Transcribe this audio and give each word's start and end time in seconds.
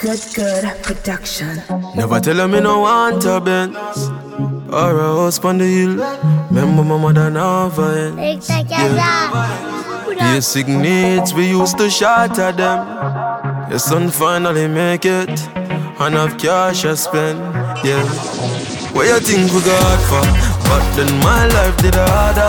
Good, 0.00 0.20
good 0.34 0.64
production. 0.82 1.60
Never 1.96 2.20
tell 2.20 2.36
them 2.36 2.52
me 2.52 2.60
no 2.60 2.80
want 2.80 3.24
a 3.24 3.40
Benz 3.40 3.76
or 4.72 4.98
a 5.00 5.08
house 5.16 5.44
on 5.44 5.58
the 5.58 5.66
hill. 5.66 5.96
Remember 6.50 6.84
my 6.84 6.96
mother 6.98 7.30
never 7.30 8.16
ends. 8.16 8.48
Yeah. 8.48 10.34
Basic 10.34 10.68
needs 10.68 11.34
we 11.34 11.48
used 11.50 11.78
to 11.78 11.90
shatter 11.90 12.52
them. 12.52 12.86
Your 13.70 13.80
son 13.80 14.10
finally 14.10 14.68
make 14.68 15.04
it 15.04 15.30
and 16.00 16.14
have 16.14 16.38
cash 16.38 16.84
I 16.84 16.94
spend. 16.94 17.40
Yeah. 17.84 18.04
What 18.94 19.06
you 19.08 19.18
think 19.18 19.52
we 19.52 19.60
got 19.62 20.00
for? 20.10 20.24
But 20.68 20.84
then 20.96 21.12
my 21.24 21.46
life 21.48 21.76
did 21.82 21.94
harder. 21.96 22.48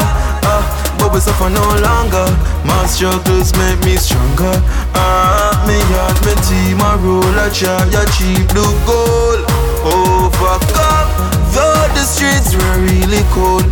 Ah, 0.51 0.78
but 0.99 1.13
we 1.13 1.19
suffer 1.19 1.49
no 1.49 1.65
longer. 1.79 2.27
My 2.67 2.85
struggles 2.85 3.55
make 3.57 3.79
me 3.87 3.95
stronger. 3.97 4.53
Ah, 4.93 5.55
me 5.65 5.79
heart, 5.95 6.19
me 6.27 6.35
team, 6.45 6.81
I 6.83 6.95
roll 7.01 7.39
a 7.39 7.49
chart, 7.49 7.87
ya 7.91 8.03
cheap 8.13 8.45
blue 8.51 8.75
gold. 8.85 9.41
Overcome, 9.81 11.09
though 11.55 11.87
the 11.95 12.03
streets 12.03 12.53
were 12.53 12.77
really 12.83 13.23
cold. 13.31 13.65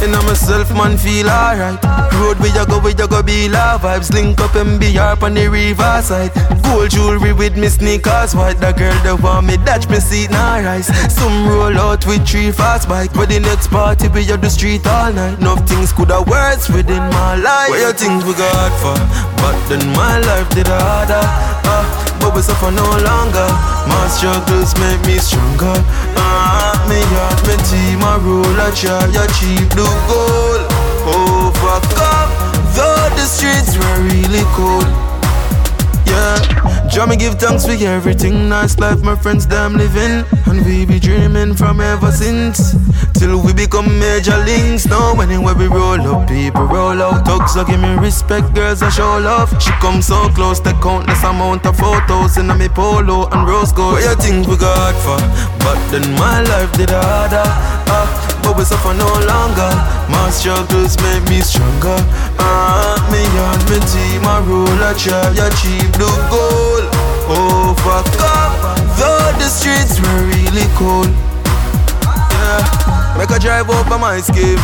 And 0.00 0.14
I'm 0.14 0.24
myself, 0.26 0.70
man, 0.70 0.96
feel 0.96 1.28
alright. 1.28 1.82
Road 2.14 2.38
where 2.38 2.54
you 2.54 2.66
go, 2.66 2.78
where 2.78 2.94
you 2.94 3.08
go, 3.08 3.22
be 3.22 3.48
love 3.48 3.82
vibes. 3.82 4.12
Link 4.12 4.40
up 4.40 4.54
and 4.54 4.78
be 4.78 4.96
on 4.98 5.34
the 5.34 5.48
riverside. 5.48 6.32
Gold 6.62 6.90
jewelry 6.90 7.32
with 7.32 7.56
me 7.56 7.68
sneakers 7.68 8.34
white. 8.34 8.58
The 8.60 8.72
girl 8.72 8.94
that 9.02 9.20
want 9.22 9.46
me 9.46 9.56
that 9.66 9.88
me 9.90 9.98
seat 9.98 10.30
now 10.30 10.62
rise. 10.62 10.86
Some 11.12 11.48
roll 11.48 11.76
out 11.78 12.06
with 12.06 12.26
three 12.26 12.52
fast 12.52 12.88
bike. 12.88 13.12
For 13.12 13.26
the 13.26 13.40
next 13.40 13.68
party, 13.68 14.08
we 14.08 14.30
on 14.30 14.40
the 14.40 14.50
street 14.50 14.86
all 14.86 15.12
night. 15.12 15.38
Enough 15.40 15.68
things 15.68 15.92
could 15.92 16.10
have 16.10 16.28
words 16.28 16.68
within 16.68 17.02
my 17.10 17.34
life. 17.36 17.70
What 17.70 17.80
you 17.80 17.92
think 17.92 18.24
we 18.24 18.34
got 18.34 18.72
for? 18.78 18.98
But 19.42 19.58
then 19.68 19.82
my 19.94 20.20
life 20.20 20.48
did 20.50 20.68
harder. 20.68 21.22
Ah, 21.66 22.07
but 22.20 22.34
we 22.34 22.42
suffer 22.42 22.70
no 22.70 22.84
longer. 22.84 23.48
My 23.86 24.04
struggles 24.08 24.74
make 24.78 25.00
me 25.06 25.18
stronger. 25.18 25.76
Ah, 26.16 26.74
me 26.88 27.00
heart, 27.14 27.38
me 27.46 27.56
team, 27.68 28.02
I 28.02 28.18
roll 28.22 28.60
a 28.60 28.68
chart, 28.74 29.12
ya 29.14 29.26
cheap 29.38 29.68
blue 29.74 29.98
gold. 30.08 30.62
Overcome, 31.08 32.30
though 32.76 33.08
the 33.16 33.26
streets 33.26 33.76
were 33.78 33.98
really 34.04 34.44
cold. 34.54 34.88
Yeah, 36.04 36.36
Jah 36.90 37.06
me 37.06 37.16
give 37.16 37.34
thanks 37.34 37.66
for 37.66 37.72
everything. 37.72 38.48
Nice 38.48 38.78
life, 38.78 39.02
my 39.02 39.14
friends, 39.14 39.46
them 39.46 39.76
living. 39.76 40.24
And 40.46 40.64
we 40.64 40.86
be 40.86 40.98
dreaming 40.98 41.54
from 41.54 41.80
ever 41.80 42.10
since. 42.10 42.74
Till 43.12 43.40
we 43.42 43.52
become 43.52 43.98
major 43.98 44.36
links. 44.38 44.86
Now, 44.86 45.20
anywhere 45.20 45.54
we 45.54 45.66
roll 45.66 46.00
up, 46.00 46.28
people 46.28 46.64
roll 46.64 47.00
out. 47.02 47.26
Thugs, 47.26 47.54
so 47.54 47.64
give 47.64 47.80
me 47.80 47.94
respect, 47.94 48.54
girls, 48.54 48.82
I 48.82 48.88
show 48.88 49.18
love. 49.18 49.50
She 49.62 49.70
come 49.80 50.00
so 50.00 50.28
close, 50.30 50.60
the 50.60 50.72
countless 50.82 51.22
amount 51.24 51.66
of 51.66 51.76
photos 51.76 52.38
in 52.38 52.50
a 52.50 52.54
me 52.54 52.68
polo 52.68 53.28
and 53.28 53.46
rose 53.46 53.72
gold. 53.72 53.94
What 53.94 54.04
you 54.04 54.14
think 54.16 54.48
we 54.48 54.56
got 54.56 54.94
for? 55.04 55.18
But 55.64 55.78
then 55.90 56.10
my 56.14 56.42
life 56.42 56.72
did 56.72 56.90
harder. 56.90 57.77
Ah, 57.88 58.06
but 58.42 58.56
we 58.56 58.64
suffer 58.64 58.94
no 58.94 59.08
longer. 59.26 59.72
My 60.12 60.30
struggles 60.30 60.96
make 61.02 61.24
me 61.28 61.40
stronger. 61.40 61.96
Ah, 62.38 62.96
me 63.10 63.24
and 63.24 63.62
me 63.68 63.78
team, 63.88 64.24
I 64.24 64.40
roll 64.44 64.68
a 64.68 64.92
ya 65.34 65.48
cheap 65.60 65.88
blue 65.96 66.20
gold. 66.28 66.84
Overcome, 67.28 68.54
though 68.96 69.32
the 69.36 69.48
streets 69.48 70.00
were 70.00 70.22
really 70.28 70.68
cold. 70.76 71.12
Yeah, 72.32 73.16
make 73.18 73.30
a 73.30 73.38
drive 73.38 73.68
up 73.70 73.88
by 73.88 73.98
my 73.98 74.20
scheme. 74.20 74.60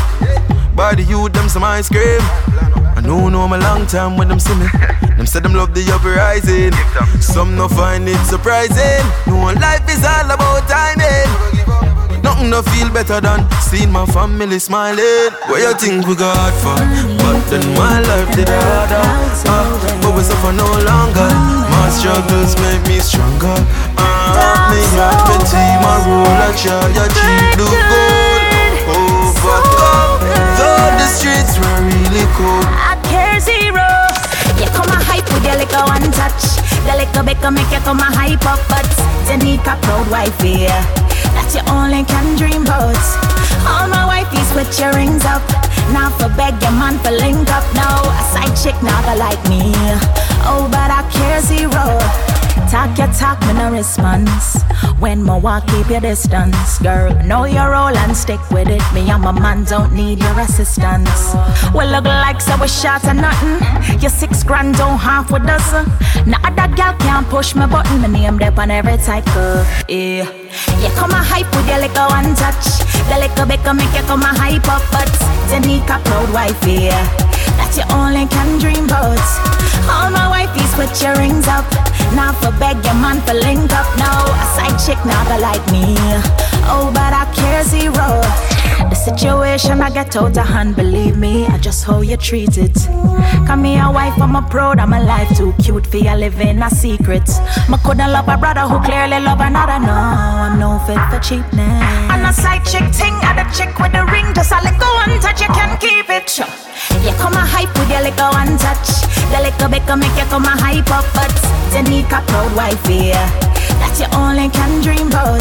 By 0.75 0.95
the 0.95 1.02
youth, 1.02 1.33
them 1.33 1.48
some 1.48 1.64
ice 1.64 1.89
cream. 1.89 2.20
I 2.97 3.00
know, 3.02 3.28
know 3.28 3.47
my 3.47 3.58
long 3.58 3.86
time 3.86 4.17
when 4.17 4.28
them 4.28 4.41
see 4.41 4.55
me. 4.55 4.67
Them 5.17 5.27
say 5.27 5.41
them 5.41 5.55
love 5.55 5.75
the 5.75 5.83
uprising. 5.92 6.72
Some 7.20 7.55
no 7.56 7.69
find 7.69 8.08
it 8.08 8.19
surprising. 8.27 9.05
No 9.27 9.52
life 9.55 9.89
is 9.89 10.05
all 10.05 10.30
about 10.30 10.67
timing. 10.69 11.84
Nothing 12.25 12.48
no 12.48 12.62
feel 12.62 12.89
better 12.89 13.20
than 13.20 13.44
seeing 13.61 13.92
my 13.92 14.06
family 14.06 14.58
smiling. 14.58 15.29
What 15.45 15.61
you 15.61 15.74
think 15.77 16.08
we 16.08 16.17
got 16.17 16.57
for? 16.64 16.73
But 17.20 17.45
then 17.52 17.61
my 17.77 18.01
life 18.01 18.33
did 18.33 18.48
harder. 18.48 19.05
Uh, 19.45 20.01
but 20.01 20.17
we 20.17 20.24
suffer 20.24 20.57
no 20.57 20.64
longer. 20.64 21.29
My 21.68 21.92
struggles 21.92 22.57
make 22.64 22.80
me 22.89 22.96
stronger. 23.05 23.52
Uh, 24.01 24.73
me 24.73 24.80
heart, 24.96 25.20
me 25.29 25.36
team, 25.52 25.84
I 25.84 26.01
roll 26.08 26.24
a 26.24 26.48
chair, 26.57 26.80
ya 26.96 27.05
cheap 27.13 27.61
blue 27.61 27.68
gold. 27.68 28.40
Overcome, 28.89 30.24
though 30.57 30.96
the 30.96 31.07
streets 31.13 31.61
were 31.61 31.80
really 31.84 32.24
cold. 32.40 32.64
I 32.73 32.96
care 33.05 33.36
zero. 33.36 33.84
You 34.57 34.73
come 34.73 34.89
a 34.89 34.96
hype 34.96 35.29
with 35.29 35.45
your 35.45 35.61
little 35.61 35.84
one 35.92 36.08
touch. 36.17 36.57
The 36.89 36.96
little 36.96 37.20
baker 37.20 37.51
make 37.52 37.68
you 37.68 37.84
come 37.84 38.01
a 38.01 38.08
hype 38.08 38.48
up, 38.48 38.64
but 38.73 38.89
you 39.29 39.36
need 39.45 39.61
a 39.68 39.77
proud 39.77 40.08
wife 40.08 40.40
here. 40.40 41.04
That 41.34 41.50
you 41.55 41.62
only 41.70 42.05
can 42.05 42.36
dream 42.36 42.62
about. 42.62 42.96
All 43.67 43.89
my 43.89 44.06
wifeys 44.06 44.50
with 44.55 44.70
your 44.78 44.92
rings 44.95 45.24
up. 45.24 45.42
Now 45.92 46.11
for 46.11 46.28
beg 46.36 46.56
your 46.62 46.72
man 46.72 46.98
for 47.02 47.12
link 47.12 47.50
up. 47.50 47.67
No, 47.74 47.89
a 48.08 48.22
side 48.33 48.55
chick 48.56 48.77
never 48.83 49.14
like 49.18 49.42
me. 49.48 49.72
Oh, 50.46 50.68
but 50.70 50.90
I 50.90 51.02
care 51.11 51.40
zero. 51.42 52.44
Talk 52.74 52.98
your 52.98 53.07
talk, 53.12 53.40
me 53.46 53.52
no 53.52 53.70
response. 53.70 54.61
When 54.98 55.23
my 55.23 55.39
walk, 55.39 55.64
keep 55.68 55.89
your 55.89 56.01
distance, 56.01 56.80
girl. 56.80 57.14
Know 57.23 57.45
your 57.45 57.70
role 57.70 57.96
and 57.96 58.17
stick 58.17 58.40
with 58.51 58.68
it. 58.68 58.83
Me 58.92 59.08
and 59.08 59.23
my 59.23 59.30
man 59.30 59.62
don't 59.62 59.92
need 59.92 60.18
your 60.18 60.40
assistance. 60.40 61.36
We 61.73 61.86
look 61.86 62.05
like 62.05 62.40
so 62.40 62.57
we 62.61 62.67
shot 62.67 63.05
or 63.05 63.14
nothing. 63.14 63.63
Your 64.01 64.11
six 64.11 64.42
grand 64.42 64.74
don't 64.74 64.98
half 64.98 65.30
a 65.30 65.39
dozen. 65.39 65.86
Now 66.27 66.42
other 66.42 66.74
gal 66.74 66.95
can't 66.98 67.29
push 67.29 67.55
my 67.55 67.67
button. 67.67 68.01
My 68.01 68.08
name 68.08 68.39
there 68.39 68.52
on 68.58 68.73
every 68.73 68.98
cycle. 68.98 69.64
Yeah, 69.89 70.27
you 70.83 70.90
come 70.98 71.13
a 71.13 71.23
hype 71.23 71.55
with 71.55 71.68
your 71.68 71.79
little 71.79 72.08
one 72.08 72.34
touch. 72.34 72.83
The 73.07 73.18
little 73.20 73.46
bit 73.46 73.63
can 73.63 73.77
make 73.77 73.95
you 73.95 74.02
come 74.02 74.23
a 74.23 74.34
hype 74.34 74.67
up, 74.67 74.83
but 74.90 75.14
you 75.52 75.61
need 75.61 75.89
a 75.89 76.01
proud 76.02 76.34
wife 76.34 76.61
here. 76.64 77.23
That 77.59 77.73
you 77.77 77.85
only 77.95 78.27
can 78.27 78.59
dream 78.59 78.87
about. 78.87 79.20
All 79.91 80.11
my 80.11 80.27
wifeys 80.33 80.73
put 80.75 80.91
your 81.03 81.15
rings 81.17 81.47
up. 81.48 81.67
Now 82.15 82.33
for 82.33 82.53
beg 82.59 82.79
your 82.85 82.95
man 82.95 83.20
for 83.23 83.35
link 83.35 83.73
up. 83.73 83.89
No, 83.98 84.11
a 84.11 84.47
side 84.55 84.79
chick 84.81 85.01
never 85.05 85.39
like 85.41 85.64
me. 85.70 85.95
Oh, 86.67 86.91
but 86.95 87.13
I 87.13 87.25
care 87.35 87.63
zero. 87.64 88.23
The 88.90 88.95
situation 88.95 89.80
I 89.80 89.90
get 89.90 90.17
out 90.17 90.36
of 90.36 90.46
hand, 90.46 90.77
believe 90.77 91.17
me, 91.17 91.46
I 91.46 91.58
just 91.58 91.84
how 91.84 92.00
you 92.02 92.17
treat 92.17 92.58
it. 92.58 92.77
Come 93.46 93.62
me 93.62 93.78
a 93.78 93.90
wife, 93.90 94.20
I'm 94.20 94.36
a 94.36 94.42
proud, 94.42 94.78
I'm 94.78 94.92
alive, 94.92 95.36
too 95.36 95.55
cute 95.62 95.86
for 95.86 95.96
you 95.96 96.14
living 96.14 96.62
a 96.62 96.70
secret. 96.70 97.28
Me 97.68 97.77
couldn't 97.84 98.12
love 98.12 98.28
a 98.28 98.36
brother 98.36 98.61
who 98.61 98.78
clearly 98.84 99.20
love 99.20 99.40
another. 99.40 99.80
No, 99.80 99.92
I'm 99.92 100.58
no 100.58 100.78
fit 100.86 101.00
for 101.11 101.18
cheapness. 101.18 101.83
And 102.12 102.27
a 102.27 102.33
side 102.33 102.64
chick 102.64 102.84
and 103.00 103.40
a 103.40 103.45
chick 103.56 103.72
with 103.78 103.92
the 103.92 104.05
ring, 104.12 104.33
just 104.34 104.52
a 104.52 104.61
little 104.61 104.95
one 105.01 105.18
touch, 105.20 105.40
you 105.40 105.48
can 105.48 105.78
keep 105.80 106.08
it. 106.11 106.39
You 107.01 107.12
come 107.16 107.33
a 107.33 107.40
hype 107.40 107.72
with 107.78 107.89
your 107.89 108.02
little 108.05 108.30
one 108.36 108.56
touch. 108.61 109.01
The 109.33 109.40
little 109.40 109.68
bit 109.68 109.83
can 109.89 109.98
make 109.98 110.14
you 110.16 110.28
come 110.28 110.45
a 110.45 110.52
hype 110.52 110.92
up, 110.92 111.08
but 111.16 111.33
you 111.72 111.83
need 111.89 112.06
a 112.12 112.20
proud 112.28 112.52
wife 112.55 112.84
here. 112.84 113.24
That 113.80 113.96
you 113.96 114.06
only 114.12 114.52
can 114.52 114.83
dream 114.84 115.08
about. 115.08 115.40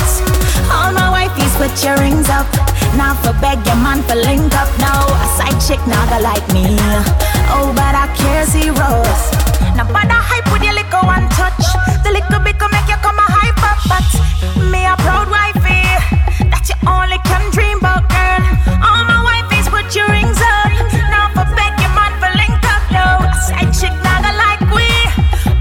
All 0.71 0.95
my 0.95 1.11
wifeys 1.11 1.42
put 1.57 1.83
your 1.83 1.97
rings 1.97 2.29
up. 2.29 2.47
Now 2.97 3.13
for 3.21 3.33
beg 3.41 3.65
your 3.65 3.75
man 3.77 4.01
for 4.03 4.15
link 4.15 4.53
up. 4.55 4.69
Now 4.79 5.05
a 5.05 5.27
side 5.37 5.59
chick 5.61 5.81
never 5.87 6.19
like 6.21 6.45
me. 6.53 6.77
Oh, 7.53 7.73
but 7.75 7.93
I 7.95 8.07
care 8.17 8.45
zeros. 8.45 9.21
Now 9.75 9.85
bother 9.89 10.17
hype 10.17 10.47
with 10.51 10.63
your 10.63 10.73
little 10.73 11.05
one 11.05 11.27
touch. 11.37 11.65
The 12.03 12.11
little 12.11 12.39
bit 12.41 12.57
can 12.59 12.69
make 12.71 12.87
you 12.89 12.99
come 13.01 13.17
a 13.17 13.27
hype 13.27 13.61
up, 13.65 13.79
but 13.89 14.05
me 14.71 14.85
a 14.85 14.95
proud 15.01 15.29
wife 15.29 15.57
here. 15.65 16.01
That 16.49 16.65
you 16.69 16.77
only 16.87 17.19
can 17.25 17.43
dream 17.51 17.79
about, 17.81 18.05
girl. 18.09 18.43
All 18.81 19.03
my 19.05 19.19
wifeys 19.25 19.67
put 19.69 19.89
your 19.95 20.07
rings 20.09 20.39
up. 20.41 20.73
Now 21.09 21.33
for 21.33 21.47
beg 21.57 21.73
your 21.81 21.93
man 21.97 22.13
for 22.21 22.31
link 22.37 22.61
up. 22.69 22.83
No, 22.93 23.05
a 23.25 23.33
side 23.49 23.71
chick 23.73 23.93
never 24.05 24.33
like 24.37 24.63
we. 24.73 24.87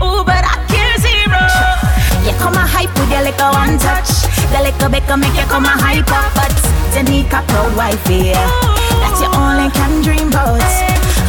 Ooh, 0.04 0.24
but 0.24 0.44
I 0.44 0.56
care 0.68 0.96
zero. 1.00 1.42
You 2.24 2.32
come 2.40 2.56
a 2.56 2.64
hype 2.64 2.92
with 2.96 3.10
your 3.10 3.24
little 3.24 3.52
one 3.56 3.76
touch. 3.80 4.11
The 4.52 4.60
little 4.60 4.90
bit 4.90 5.02
can 5.08 5.20
make 5.20 5.34
you 5.34 5.48
come 5.48 5.64
a 5.64 5.72
hype 5.72 6.12
up, 6.12 6.28
but 6.36 6.52
you 6.94 7.02
need 7.08 7.32
a 7.32 7.40
proud 7.48 7.72
wife 7.74 8.04
here. 8.06 8.36
That 9.00 9.16
you 9.16 9.28
only 9.32 9.72
can 9.72 10.02
dream 10.04 10.28
about. 10.28 10.60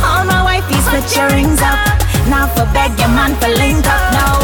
All 0.03 0.27
my 0.27 0.43
wifeys 0.43 0.83
put 0.91 1.07
your 1.15 1.31
rings 1.31 1.61
up. 1.63 1.79
Now 2.27 2.51
for 2.51 2.67
beg 2.75 2.91
your 2.99 3.07
man 3.15 3.31
for 3.39 3.47
link 3.47 3.87
up. 3.87 4.03
Now 4.11 4.42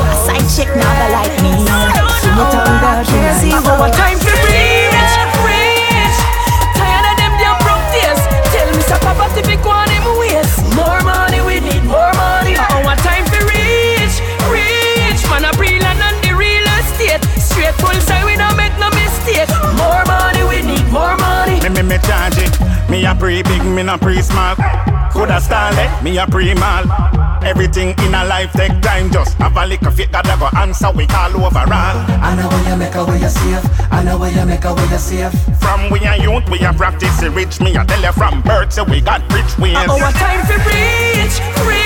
Eh? 23.80 23.84
Me 23.84 23.88
a 23.88 23.98
pre 23.98 24.14
big, 24.14 24.18
me 24.18 24.18
not 24.18 24.20
pre 24.20 24.22
small. 24.22 24.56
Coulda 25.12 25.40
style 25.40 25.78
it, 25.78 26.04
me 26.04 26.18
a 26.18 26.28
pre 26.28 26.54
mal. 26.56 26.84
Everything 27.44 27.90
in 28.00 28.14
a 28.14 28.26
life 28.26 28.52
take 28.54 28.82
time. 28.82 29.10
Just 29.12 29.38
have 29.38 29.56
a 29.56 29.66
lick 29.66 29.82
of 29.84 30.00
it, 30.00 30.12
gotta 30.12 30.36
go 30.38 30.50
answer. 30.60 30.92
We 30.92 31.08
call 31.08 31.36
over 31.36 31.60
all. 31.60 31.66
I 31.68 32.36
know 32.36 32.50
where 32.50 32.70
you 32.70 32.78
make 32.78 32.96
a 32.96 33.06
way 33.06 33.20
you 33.20 33.30
safe. 33.30 33.92
I 33.92 34.04
know 34.04 34.18
where 34.18 34.32
you 34.32 34.46
make 34.46 34.66
a 34.66 34.74
way 34.74 34.88
you 34.90 34.98
safe. 34.98 35.34
From 35.60 35.90
we 35.90 36.00
are 36.06 36.18
youth, 36.18 36.50
we 36.50 36.60
are 36.66 36.74
practice 36.74 37.24
rich. 37.24 37.62
Me 37.62 37.78
I 37.78 37.86
tell 37.86 38.02
you 38.02 38.12
from 38.12 38.42
birth, 38.42 38.74
so 38.74 38.84
we 38.84 39.02
got 39.02 39.22
rich 39.34 39.58
ways. 39.58 39.76
Our 39.78 40.12
time 40.12 40.46
for 40.46 40.58
rich, 40.70 41.40
rich. 41.68 41.79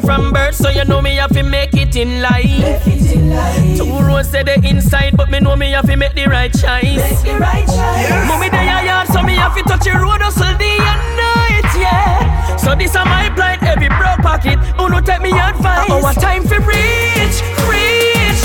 Pretty 0.00 0.06
from 0.06 0.32
birth, 0.32 0.54
so 0.54 0.68
you 0.68 0.84
know 0.84 1.00
me 1.00 1.16
have 1.16 1.32
to 1.32 1.42
make 1.42 1.74
it 1.74 1.96
in 1.96 2.22
life. 2.22 2.86
It 2.86 3.12
in 3.14 3.30
life. 3.30 3.76
Two 3.76 3.98
roads 4.04 4.30
say 4.30 4.42
the 4.42 4.54
inside, 4.64 5.16
but 5.16 5.30
me 5.30 5.40
know 5.40 5.56
me 5.56 5.70
have 5.72 5.86
to 5.86 5.96
make 5.96 6.14
the 6.14 6.26
right 6.26 6.52
choice. 6.52 6.96
Make 6.96 7.22
the 7.22 7.38
right 7.38 7.66
choice. 7.66 8.28
Mommy 8.28 8.48
they 8.48 8.68
are 8.68 8.84
yard, 8.84 9.08
so 9.08 9.22
me 9.22 9.34
have 9.34 9.54
to 9.56 9.62
touch 9.62 9.84
the 9.84 9.92
road 9.92 10.20
hustle 10.20 10.56
day 10.58 10.78
and 10.78 11.02
night, 11.16 11.70
yeah. 11.76 12.56
So 12.56 12.74
this 12.74 12.94
a 12.94 13.04
my 13.04 13.30
plight, 13.34 13.62
every 13.62 13.88
broke 13.88 14.20
pocket. 14.22 14.58
Who 14.76 14.88
no 14.88 15.00
take 15.00 15.22
me 15.22 15.32
advice? 15.32 15.90
Our 15.90 16.14
time 16.14 16.42
for 16.44 16.60
rich, 16.60 17.36
rich. 17.68 18.40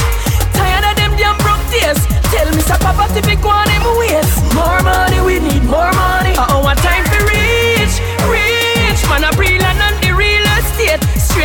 Tired 0.53 0.85
of 0.85 0.95
them 0.95 1.15
damn 1.17 1.37
broke 1.37 1.63
days. 1.71 1.99
Tell 2.31 2.49
me, 2.53 2.61
Sir 2.61 2.77
Papa, 2.79 3.07
if 3.17 3.27
it 3.27 3.41
go 3.41 3.49
on 3.49 3.67
them 3.67 3.85
ways. 3.97 4.29
More 4.53 4.81
money, 4.81 5.21
we 5.21 5.39
need 5.39 5.63
more 5.63 5.91
money. 5.91 6.35
Our 6.37 6.75
time 6.75 6.92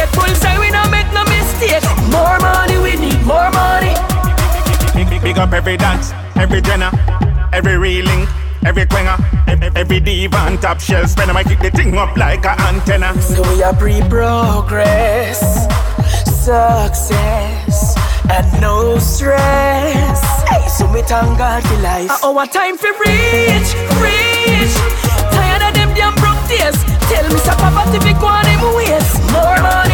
Straight 0.08 0.26
full 0.26 0.34
side, 0.34 0.58
we 0.58 0.70
don't 0.70 0.90
make 0.90 1.06
no 1.12 1.24
mistake. 1.24 1.82
More 2.10 2.38
money, 2.40 2.78
we 2.78 2.96
need 2.96 3.20
more 3.26 3.50
money. 3.50 3.94
Big, 4.94 5.08
big, 5.10 5.22
big 5.22 5.38
up 5.38 5.52
every 5.52 5.76
dance, 5.76 6.12
every 6.36 6.60
dinner, 6.60 6.90
every 7.52 7.76
reeling, 7.76 8.26
every 8.64 8.84
quenga, 8.86 9.18
every, 9.46 9.70
every 9.74 10.00
diva 10.00 10.38
and 10.38 10.60
top 10.60 10.80
shelf. 10.80 11.10
Spend 11.10 11.30
I 11.30 11.44
kick 11.44 11.60
the 11.60 11.70
thing 11.70 11.96
up 11.96 12.16
like 12.16 12.44
a 12.44 12.60
antenna. 12.62 13.20
So 13.20 13.42
we 13.54 13.62
are 13.62 13.74
pre-progress, 13.74 15.40
success, 16.24 17.96
and 18.30 18.60
no 18.60 18.98
stress. 18.98 20.22
Hey, 20.48 20.66
so 20.68 20.88
me 20.88 21.02
thank 21.02 21.38
God 21.38 21.62
for 21.64 21.76
life. 21.76 22.10
Uh, 22.22 22.36
our 22.36 22.46
time 22.46 22.76
for 22.76 22.90
rich, 23.04 23.74
rich. 24.00 24.74
Tired 25.32 25.62
of 25.62 25.74
them 25.74 25.94
damn 25.94 26.14
broke 26.16 26.48
days. 26.48 26.76
Tell 27.08 27.24
me, 27.30 27.38
Sir 27.38 27.54
Papa, 27.56 27.84
if 27.96 28.04
it 28.04 28.18
go 28.20 28.26
on 28.26 28.44
them 28.44 28.74
ways. 28.74 29.08
More 29.32 29.44
money, 29.44 29.64
we 29.64 29.84
need 29.84 29.87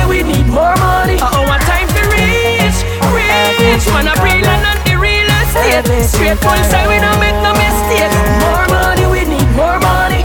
more 0.55 0.77
money. 0.79 1.19
Uh, 1.19 1.43
our 1.43 1.59
time 1.67 1.91
for 1.91 2.07
rich, 2.15 2.79
rich. 3.11 3.85
Man, 3.91 4.07
a 4.07 4.15
real 4.23 4.47
and 4.47 4.65
on 4.71 4.79
the 4.87 4.95
real 4.95 5.29
estate. 5.43 5.85
Straight 6.07 6.39
full 6.39 6.63
side, 6.71 6.87
we 6.87 7.03
don't 7.03 7.19
make 7.19 7.37
no 7.43 7.53
mistake. 7.53 8.15
More 8.41 8.67
money, 8.71 9.05
we 9.11 9.21
need 9.27 9.51
more 9.59 9.79
money. 9.83 10.23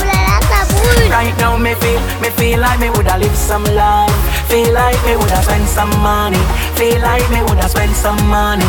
Right 1.09 1.35
now 1.39 1.57
me 1.57 1.73
feel, 1.75 1.99
me 2.21 2.29
feel 2.37 2.59
like 2.59 2.79
me 2.79 2.89
woulda 2.91 3.17
live 3.17 3.35
some 3.35 3.63
life 3.75 4.13
Feel 4.47 4.71
like 4.73 4.95
me 5.05 5.17
woulda 5.17 5.41
spend 5.41 5.67
some 5.67 5.89
money 5.99 6.37
Feel 6.77 7.01
like 7.01 7.27
me 7.31 7.41
woulda 7.41 7.67
spend 7.67 7.91
some 7.91 8.21
money 8.29 8.63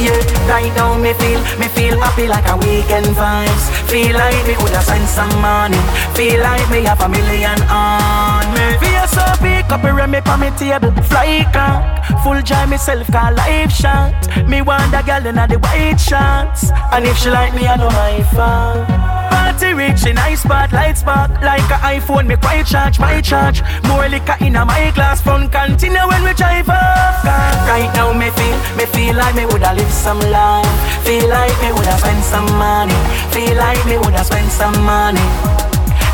yeah, 0.00 0.18
right 0.48 0.72
now 0.74 0.96
me 0.96 1.12
feel, 1.14 1.38
me 1.60 1.68
feel 1.68 2.00
happy 2.00 2.26
like 2.26 2.48
a 2.48 2.56
weekend 2.56 3.06
vibes. 3.14 3.70
Feel 3.86 4.16
like 4.16 4.34
me 4.48 4.56
woulda 4.58 4.80
spend 4.82 5.06
some 5.06 5.30
money. 5.40 5.78
Feel 6.16 6.40
like 6.40 6.68
me 6.70 6.82
have 6.82 7.00
a 7.02 7.08
million 7.08 7.60
on 7.68 8.42
me. 8.54 8.72
So 9.06 9.20
up 9.20 9.41
and 9.72 10.12
me 10.12 10.18
on 10.18 10.40
me 10.40 10.50
table. 10.58 10.92
Fly 11.04 11.44
cock, 11.52 12.22
full 12.22 12.40
joy 12.42 12.66
myself 12.66 13.06
call 13.08 13.34
life 13.34 13.72
shot. 13.72 14.12
Me 14.46 14.60
want 14.60 14.94
a 14.94 15.02
girl 15.02 15.26
in 15.26 15.36
the 15.36 15.58
white 15.58 15.96
shots, 15.96 16.70
and 16.92 17.04
if 17.04 17.16
she 17.18 17.30
like 17.30 17.54
me, 17.54 17.66
I 17.66 17.76
know 17.76 17.88
my 17.90 18.22
fan. 18.34 18.86
Party 19.30 19.72
rich 19.72 20.06
in 20.06 20.18
ice 20.18 20.42
spot, 20.42 20.72
light 20.72 20.98
spark. 20.98 21.30
Like 21.40 21.64
a 21.70 21.78
iPhone, 21.96 22.26
me 22.26 22.36
quite 22.36 22.66
charge, 22.66 22.98
my 22.98 23.20
charge. 23.20 23.62
More 23.84 24.08
liquor 24.08 24.36
in 24.40 24.56
a 24.56 24.64
my 24.64 24.90
glass 24.94 25.20
Fun 25.22 25.48
continue 25.48 26.06
when 26.08 26.22
we 26.24 26.34
drive 26.34 26.68
off. 26.68 27.24
Right 27.24 27.90
now 27.94 28.12
me 28.12 28.30
feel, 28.30 28.58
me 28.76 28.84
feel 28.86 29.16
like 29.16 29.34
me 29.34 29.46
woulda 29.46 29.74
live 29.74 29.92
some 29.92 30.20
life. 30.30 31.04
Feel 31.04 31.28
like 31.28 31.56
me 31.62 31.72
woulda 31.72 31.96
spend 31.98 32.22
some 32.24 32.50
money. 32.58 32.98
Feel 33.32 33.56
like 33.56 33.84
me 33.86 33.96
woulda 33.96 34.24
spend 34.24 34.50
some 34.50 34.78
money 34.84 35.61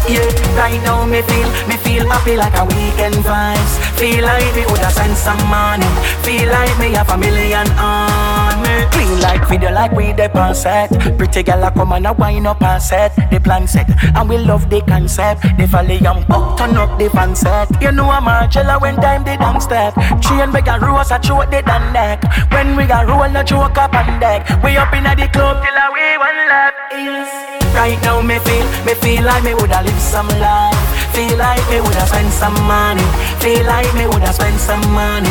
yeah, 0.08 0.56
right 0.56 0.80
now 0.82 1.04
me 1.06 1.22
feel, 1.22 1.48
me 1.68 1.76
feel 1.76 2.08
happy 2.08 2.36
like 2.36 2.54
a 2.56 2.64
weekend 2.64 3.14
vibes. 3.24 3.88
Feel 3.98 4.24
like 4.24 4.54
me 4.54 4.64
woulda 4.66 4.90
spend 4.92 5.16
some 5.16 5.42
money 5.50 5.84
Feel 6.22 6.48
like 6.50 6.78
me 6.78 6.92
have 6.92 7.10
a 7.10 7.18
million 7.18 7.66
on 7.72 8.62
me. 8.62 8.86
Clean 8.92 9.20
like 9.20 9.48
video 9.48 9.72
like 9.72 9.90
we 9.90 10.12
the 10.12 10.28
set 10.54 10.90
Pretty 11.18 11.42
girl 11.42 11.64
a 11.64 11.70
come 11.72 11.92
and 11.92 12.06
a 12.06 12.12
wind 12.12 12.46
up 12.46 12.62
and 12.62 12.80
set 12.80 13.16
The 13.30 13.40
plan 13.40 13.66
set, 13.66 13.90
and 14.14 14.28
we 14.28 14.38
love 14.38 14.70
the 14.70 14.82
concept. 14.82 15.42
The 15.58 15.66
valley 15.66 15.96
and 15.96 16.24
pop 16.26 16.58
turn 16.58 16.76
up 16.76 16.96
the 16.96 17.10
fan 17.10 17.34
set. 17.34 17.68
You 17.82 17.90
know 17.90 18.08
I'm 18.08 18.22
a 18.22 18.46
Marcella 18.46 18.78
when 18.78 18.94
time 18.96 19.24
they 19.24 19.36
don't 19.36 19.60
step. 19.60 19.94
Train 20.22 20.52
we 20.52 20.60
got 20.60 20.80
rose 20.80 21.10
a 21.10 21.18
throat 21.18 21.50
they 21.50 21.62
done 21.62 21.92
deck 21.92 22.22
When 22.52 22.76
we 22.76 22.86
got 22.86 23.08
roll 23.08 23.28
no 23.28 23.42
joke 23.42 23.76
up 23.76 23.94
on 23.94 24.20
deck. 24.20 24.46
We 24.62 24.76
up 24.76 24.94
in 24.94 25.02
the 25.02 25.28
club 25.32 25.64
till 25.64 25.74
a 25.74 25.86
we 25.92 26.18
one 26.18 26.48
left 26.48 26.76
yes. 26.92 27.37
Right 27.78 28.02
now 28.02 28.20
me 28.20 28.40
feel, 28.40 28.66
me 28.84 28.94
feel 28.94 29.22
like 29.22 29.44
me 29.44 29.54
woulda 29.54 29.80
live 29.86 30.02
some 30.02 30.26
life. 30.42 30.74
Feel 31.14 31.38
like 31.38 31.62
me 31.70 31.80
woulda 31.80 32.04
spend 32.10 32.32
some 32.32 32.58
money. 32.66 33.06
Feel 33.38 33.64
like 33.66 33.94
me 33.94 34.04
woulda 34.04 34.32
spend 34.32 34.58
some 34.58 34.82
money. 34.90 35.30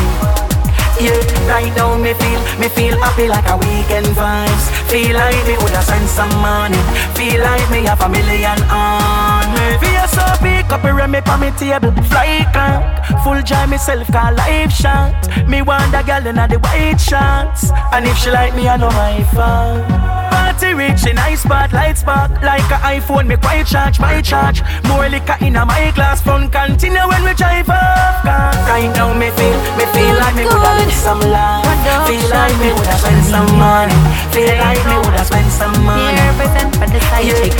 Yeah, 0.95 1.19
right 1.51 1.75
now 1.75 1.97
me 1.97 2.13
feel, 2.13 2.39
me 2.55 2.69
feel 2.69 2.95
happy 3.03 3.27
like 3.27 3.43
a 3.51 3.57
weekend 3.57 4.07
vibes. 4.15 4.65
Feel 4.87 5.13
like 5.13 5.35
me 5.45 5.57
woulda 5.59 5.81
spend 5.81 6.07
some 6.07 6.31
money. 6.39 6.79
Feel 7.19 7.43
like 7.43 7.67
me 7.69 7.83
have 7.83 7.99
a 7.99 8.07
million 8.07 8.55
on 8.71 9.43
me. 9.51 9.67
Feel 9.83 10.07
so 10.07 10.23
big 10.41 10.71
up 10.71 10.85
around 10.85 11.11
me 11.11 11.19
on 11.27 11.41
me 11.41 11.51
table. 11.59 11.91
Fly 12.07 12.47
cock, 12.55 13.23
full 13.25 13.41
joy 13.41 13.67
myself 13.67 14.07
call 14.07 14.33
life 14.35 14.71
shot. 14.71 15.11
Me 15.49 15.61
want 15.61 15.93
a 15.93 16.01
girl 16.01 16.25
in 16.25 16.35
the 16.35 16.59
white 16.59 16.99
shots 16.99 17.71
And 17.91 18.07
if 18.07 18.17
she 18.17 18.31
like 18.31 18.55
me 18.55 18.67
I 18.67 18.77
know 18.77 18.89
my 18.89 19.23
fan 19.35 20.26
Party 20.47 20.73
rich 20.73 21.03
in 21.03 21.19
spot, 21.35 21.73
light 21.73 21.97
spark 21.97 22.31
Like 22.39 22.63
a 22.71 22.79
iPhone, 22.95 23.27
me 23.27 23.35
quite 23.35 23.67
charge, 23.67 23.99
my 23.99 24.21
charge. 24.21 24.63
More 24.87 25.09
liquor 25.09 25.35
in 25.43 25.59
a 25.59 25.65
my 25.65 25.91
glass. 25.91 26.21
Fun 26.21 26.47
continue 26.47 27.03
when 27.03 27.21
we 27.27 27.33
drive 27.35 27.67
off. 27.67 28.23
Right 28.23 28.87
now 28.95 29.11
me 29.11 29.27
feel, 29.35 29.59
me 29.75 29.83
feel 29.91 30.15
like 30.15 30.39
me 30.39 30.47
woulda 30.47 30.71
live 30.79 30.95
some 30.95 31.19
life 31.19 31.67
Feel 32.07 32.31
like 32.31 32.55
me 32.63 32.71
woulda 32.71 32.95
spend 32.95 33.23
some 33.27 33.51
money. 33.59 33.99
Feel 34.31 34.55
like 34.63 34.79
me 34.87 34.95
woulda 35.03 35.23
spend 35.27 35.51
some 35.51 35.75
money. 35.83 36.15
Yeah, 36.15 36.31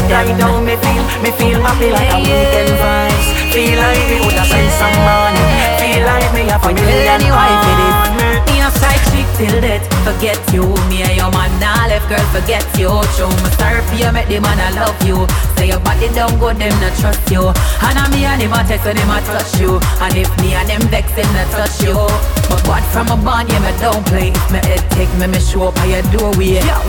right 0.08 0.32
now 0.40 0.56
me 0.64 0.80
feel, 0.80 1.04
me 1.20 1.30
feel 1.36 1.60
happy 1.60 1.92
like 1.92 2.08
a 2.16 2.20
weekend 2.24 2.72
vibes. 2.80 3.28
Feel 3.52 3.84
like 3.84 4.04
me 4.08 4.18
woulda 4.24 4.48
spend 4.48 4.72
some 4.80 5.00
money. 5.04 5.44
Feel 5.76 6.08
like 6.08 6.32
me 6.32 6.48
have 6.48 6.64
a 6.64 6.72
million 6.72 7.20
on 7.36 8.16
me 8.16 8.32
Me 8.48 8.64
a 8.64 8.72
side 8.72 8.96
chick 9.04 9.07
till 9.38 9.62
death 9.62 9.86
Forget 10.04 10.40
you, 10.54 10.64
me 10.90 11.04
and 11.04 11.16
your 11.16 11.32
man 11.32 11.52
now 11.60 11.88
left 11.88 12.08
girl 12.10 12.24
forget 12.32 12.64
you. 12.80 12.88
Show 13.16 13.28
me 13.28 13.50
sorry 13.60 13.82
for 13.84 13.96
you, 13.96 14.12
make 14.12 14.28
the 14.28 14.40
man 14.40 14.56
I 14.56 14.72
love 14.72 14.96
you. 15.04 15.28
Say 15.56 15.68
your 15.68 15.80
body 15.80 16.08
don't 16.16 16.40
go, 16.40 16.54
them 16.54 16.72
not 16.80 16.96
trust 16.96 17.30
you. 17.30 17.44
And 17.84 18.00
I 18.00 18.08
me 18.12 18.24
and 18.24 18.42
him 18.42 18.56
text 18.68 18.86
when 18.86 18.96
him 18.96 19.10
a 19.10 19.20
touch 19.28 19.60
you. 19.60 19.80
And 20.00 20.16
if 20.16 20.32
me 20.40 20.56
and 20.56 20.70
them 20.70 20.82
vex, 20.88 21.12
them 21.12 21.28
not 21.36 21.52
touch 21.52 21.84
you. 21.84 21.94
But 22.48 22.64
what 22.68 22.84
from 22.96 23.12
a 23.12 23.18
bond, 23.20 23.50
yeah, 23.50 23.60
me 23.60 23.72
don't 23.84 24.06
play. 24.08 24.32
Me 24.48 24.60
head 24.64 24.84
take 24.96 25.12
me, 25.20 25.28
me 25.28 25.40
show 25.40 25.68
up 25.68 25.78
at 25.78 25.92
your 25.92 26.04
doorway 26.16 26.64
Yo, 26.64 26.80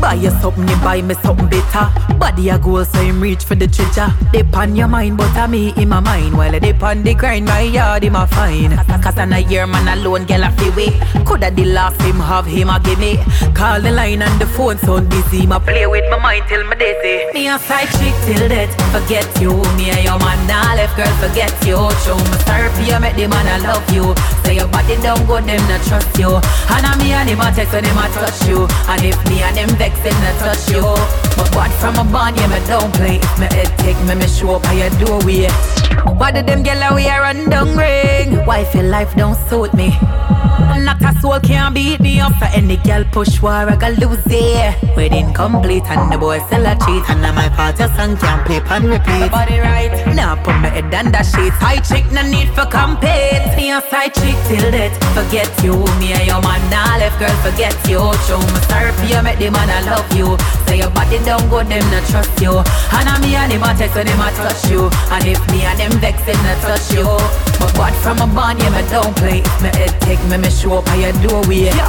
buy 0.00 0.14
you 0.14 0.30
something, 0.40 0.66
you 0.66 0.76
buy 0.80 1.02
me 1.02 1.14
something 1.20 1.48
better. 1.52 1.92
Body 2.16 2.48
a 2.48 2.58
goal, 2.58 2.84
so 2.86 3.00
him 3.00 3.20
reach 3.20 3.44
for 3.44 3.54
the 3.54 3.68
treasure. 3.68 4.08
Dip 4.32 4.56
on 4.56 4.74
your 4.76 4.88
mind, 4.88 5.18
but 5.18 5.36
I 5.36 5.46
me 5.46 5.74
in 5.76 5.90
my 5.90 6.00
mind. 6.00 6.36
While 6.36 6.54
I 6.54 6.58
dip 6.58 6.82
on 6.82 7.02
the 7.02 7.12
grind, 7.14 7.44
my 7.44 7.60
yard, 7.60 8.04
him 8.04 8.16
a 8.16 8.26
fine. 8.26 8.72
Cause 9.02 9.18
I 9.18 9.24
a 9.24 9.40
year 9.40 9.66
man 9.66 9.88
alone, 9.98 10.24
girl 10.26 10.44
a 10.44 10.50
feel 10.52 10.72
way 10.76 10.90
Coulda 11.26 11.50
the 11.50 11.64
last 11.64 11.91
him 12.02 12.16
have 12.20 12.46
him 12.46 12.70
a 12.70 12.80
give 12.80 12.98
me 12.98 13.18
Call 13.54 13.80
the 13.80 13.90
line 13.90 14.22
and 14.22 14.40
the 14.40 14.46
phone 14.46 14.78
sound 14.78 15.10
busy 15.10 15.46
Ma 15.46 15.58
play 15.58 15.86
with 15.86 16.08
my 16.10 16.18
mind 16.18 16.44
till 16.48 16.64
my 16.64 16.74
dizzy 16.74 17.26
Me 17.34 17.48
a 17.48 17.58
side 17.58 17.88
chick 17.98 18.14
till 18.24 18.48
death 18.48 18.72
Forget 18.92 19.28
you, 19.40 19.52
me 19.76 19.90
and 19.90 20.04
your 20.04 20.18
man 20.18 20.40
now 20.46 20.74
left 20.74 20.96
girl 20.96 21.12
forget 21.20 21.52
you 21.66 21.78
Show 22.04 22.16
me 22.16 22.36
for 22.46 22.82
you, 22.82 22.98
make 23.00 23.16
the 23.16 23.26
man 23.28 23.46
I 23.46 23.58
love 23.58 23.88
you 23.92 24.14
Say 24.44 24.56
your 24.56 24.68
body 24.68 24.96
don't 25.02 25.24
go, 25.26 25.40
them 25.40 25.62
not 25.68 25.82
trust 25.86 26.18
you. 26.18 26.34
And 26.34 26.86
I 26.86 26.96
me 26.98 27.12
and 27.12 27.28
him 27.28 27.40
a 27.40 27.50
text 27.54 27.72
when 27.72 27.84
him 27.84 27.96
a 27.96 28.06
touch 28.10 28.46
you. 28.48 28.66
And 28.90 29.04
if 29.04 29.18
me 29.30 29.42
and 29.42 29.56
him 29.56 29.70
vex, 29.78 29.94
them 30.02 30.14
not 30.18 30.34
touch 30.42 30.68
you. 30.70 30.82
But 31.36 31.48
what 31.54 31.70
from 31.78 31.94
a 31.96 32.04
bond, 32.10 32.36
yeah, 32.36 32.48
me 32.48 32.58
don't 32.66 32.92
play. 32.94 33.16
If 33.16 33.38
me 33.38 33.46
head 33.46 33.70
take 33.78 34.00
me, 34.06 34.14
me 34.14 34.26
show 34.26 34.56
up 34.56 34.62
by 34.62 34.74
your 34.74 34.90
doorway. 34.98 35.48
Did 36.32 36.46
them 36.46 36.62
get 36.62 36.80
away 36.90 37.08
run 37.08 37.50
down 37.50 37.76
ring? 37.76 38.11
Why 38.44 38.64
feel 38.64 38.86
life 38.86 39.14
don't 39.14 39.36
suit 39.48 39.72
me? 39.74 39.96
Not 40.82 41.00
a 41.02 41.14
soul 41.20 41.38
can 41.38 41.74
beat 41.74 42.00
me 42.00 42.18
up 42.18 42.32
for 42.34 42.46
any 42.46 42.76
girl 42.78 43.04
push 43.12 43.40
war, 43.40 43.70
I 43.70 43.76
got 43.76 43.98
lose 43.98 44.18
it. 44.26 44.96
Wedding 44.96 45.32
complete 45.32 45.84
and 45.86 46.10
the 46.10 46.18
boy 46.18 46.40
still 46.46 46.66
a 46.66 46.74
cheat. 46.74 47.08
And 47.08 47.22
now 47.22 47.32
my 47.32 47.48
party 47.50 47.86
song 47.94 48.16
can 48.16 48.42
play 48.44 48.60
and 48.66 48.86
repeat. 48.90 49.30
Body 49.30 49.58
right, 49.60 49.92
now 50.16 50.34
put 50.34 50.58
my 50.58 50.74
head 50.74 50.92
on 50.92 51.12
the 51.12 51.22
sheet. 51.22 51.54
Side 51.60 51.84
chick, 51.84 52.10
no 52.10 52.22
need 52.26 52.48
for 52.50 52.66
compete. 52.66 53.46
Me 53.54 53.70
a 53.70 53.80
side 53.90 54.14
chick 54.14 54.34
till 54.48 54.70
death. 54.74 54.96
Forget 55.14 55.50
you, 55.62 55.78
me 56.02 56.18
and 56.18 56.26
your 56.26 56.42
man 56.42 56.58
now 56.70 56.98
left 56.98 57.20
girl 57.20 57.36
forget 57.46 57.76
you. 57.86 58.02
Show 58.26 58.42
me 58.42 58.58
sorry 58.66 58.90
for 58.90 59.06
you, 59.06 59.22
make 59.22 59.38
the 59.38 59.50
man 59.54 59.70
I 59.70 59.86
love 59.86 60.10
you. 60.18 60.34
Say 60.66 60.82
your 60.82 60.90
body 60.90 61.22
don't 61.22 61.46
go, 61.46 61.62
them 61.62 61.84
not 61.94 62.02
trust 62.10 62.34
you. 62.42 62.58
And 62.58 63.06
I 63.06 63.20
me 63.22 63.36
and 63.38 63.52
him 63.52 63.62
a 63.62 63.70
text 63.78 63.94
when 63.94 64.08
him 64.10 64.18
a 64.18 64.34
touch 64.34 64.66
you. 64.66 64.90
And 65.14 65.30
if 65.30 65.38
me 65.52 65.62
and 65.62 65.78
them 65.78 65.94
vex, 66.02 66.18
them 66.26 66.40
not 66.42 66.58
touch 66.66 66.90
you. 66.90 67.06
But 67.60 67.70
what 67.78 67.94
from 68.02 68.18
a 68.18 68.26
bond, 68.34 68.58
yeah, 68.58 68.70
me 68.70 68.88
don't 68.90 69.14
play. 69.16 69.40
If 69.40 69.62
me 69.62 69.68
head 69.68 70.00
take 70.00 70.22
me, 70.30 70.36
me 70.38 70.50
show 70.50 70.78
up 70.78 70.84
by 70.86 70.96
your 70.96 71.12
doorway. 71.22 71.70
Yo, 71.70 71.88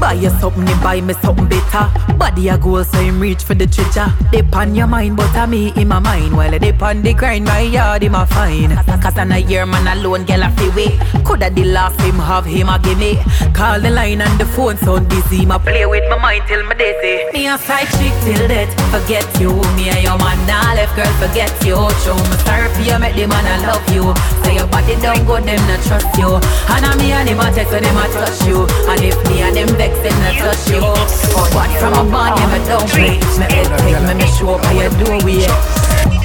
buy 0.00 0.14
you 0.14 0.30
something, 0.40 0.64
buy 0.82 1.00
me 1.00 1.14
something 1.14 1.48
better. 1.48 1.86
Body 2.16 2.48
a 2.48 2.58
goal, 2.58 2.84
so 2.84 2.98
him 2.98 3.20
reach 3.20 3.42
for 3.42 3.54
the 3.54 3.66
treasure. 3.66 4.12
Dip 4.30 4.54
on 4.54 4.74
your 4.74 4.86
mind, 4.86 5.16
but 5.16 5.34
I 5.34 5.46
me 5.46 5.72
in 5.76 5.88
my 5.88 5.98
mind. 5.98 6.36
While 6.36 6.54
I 6.54 6.58
dip 6.58 6.82
on 6.82 7.02
the 7.02 7.14
grind, 7.14 7.44
my 7.44 7.60
yard 7.60 8.02
in 8.02 8.12
my 8.12 8.24
fine. 8.26 8.76
Cause 9.00 9.18
I'm 9.18 9.32
a 9.32 9.38
year 9.38 9.66
man 9.66 9.86
alone, 9.98 10.24
girl 10.24 10.42
a 10.42 10.50
free 10.52 10.70
way. 10.70 10.98
Coulda 11.24 11.50
the 11.50 11.64
last 11.64 12.00
him 12.00 12.16
have 12.16 12.44
him 12.46 12.68
a 12.68 12.78
give 12.78 12.98
me. 12.98 13.18
Call 13.54 13.80
the 13.80 13.90
line 13.90 14.20
and 14.20 14.40
the 14.40 14.44
phone 14.44 14.76
sound 14.78 15.08
busy. 15.08 15.46
My 15.46 15.58
play 15.58 15.86
with 15.86 16.08
my 16.08 16.18
mind 16.18 16.44
till 16.48 16.64
my 16.64 16.74
dizzy. 16.74 17.24
Me 17.32 17.46
a 17.48 17.58
side 17.58 17.88
chick 17.98 18.12
till 18.24 18.48
death. 18.48 18.72
Forget 18.90 19.26
you, 19.40 19.52
me 19.76 19.88
and 19.90 20.02
your 20.02 20.18
man 20.18 20.38
now 20.46 20.74
left 20.74 20.96
girl 20.96 21.12
forget 21.20 21.52
you. 21.64 21.76
Show 22.02 22.16
me 22.16 22.36
for 22.44 22.82
you, 22.82 22.98
make 22.98 23.14
the 23.16 23.26
man 23.26 23.44
I 23.46 23.66
love 23.66 23.86
you. 23.94 24.14
Say 24.44 24.56
your 24.56 24.66
body 24.66 24.96
don't 25.00 25.24
go, 25.26 25.40
them 25.40 25.60
not 25.76 25.84
trust 25.84 26.18
you. 26.18 26.28
And 26.72 26.84
I 26.84 26.96
me 26.96 27.12
and 27.12 27.28
him 27.28 27.40
a 27.40 27.50
text 27.52 27.72
when 27.72 27.84
him 27.84 27.96
a 27.96 28.04
touch 28.08 28.46
you. 28.46 28.64
And 28.88 29.00
if 29.04 29.16
me 29.28 29.42
and 29.42 29.56
them 29.56 29.68
vex, 29.76 29.92
them 30.00 30.16
not 30.24 30.36
touch 30.40 30.68
you. 30.72 30.80
But 30.80 31.48
what 31.52 31.70
from 31.78 31.92
a 31.92 32.02
bond, 32.10 32.38
yeah, 32.38 32.48
me 32.52 32.58
don't 32.64 32.88
play. 32.90 33.16
Me 33.36 33.46
head 33.52 33.68
take 33.84 34.00
me, 34.00 34.14
me 34.14 34.26
show 34.36 34.54
up 34.56 34.62
by 34.62 34.72
your 34.72 34.90
doorway. 35.00 35.44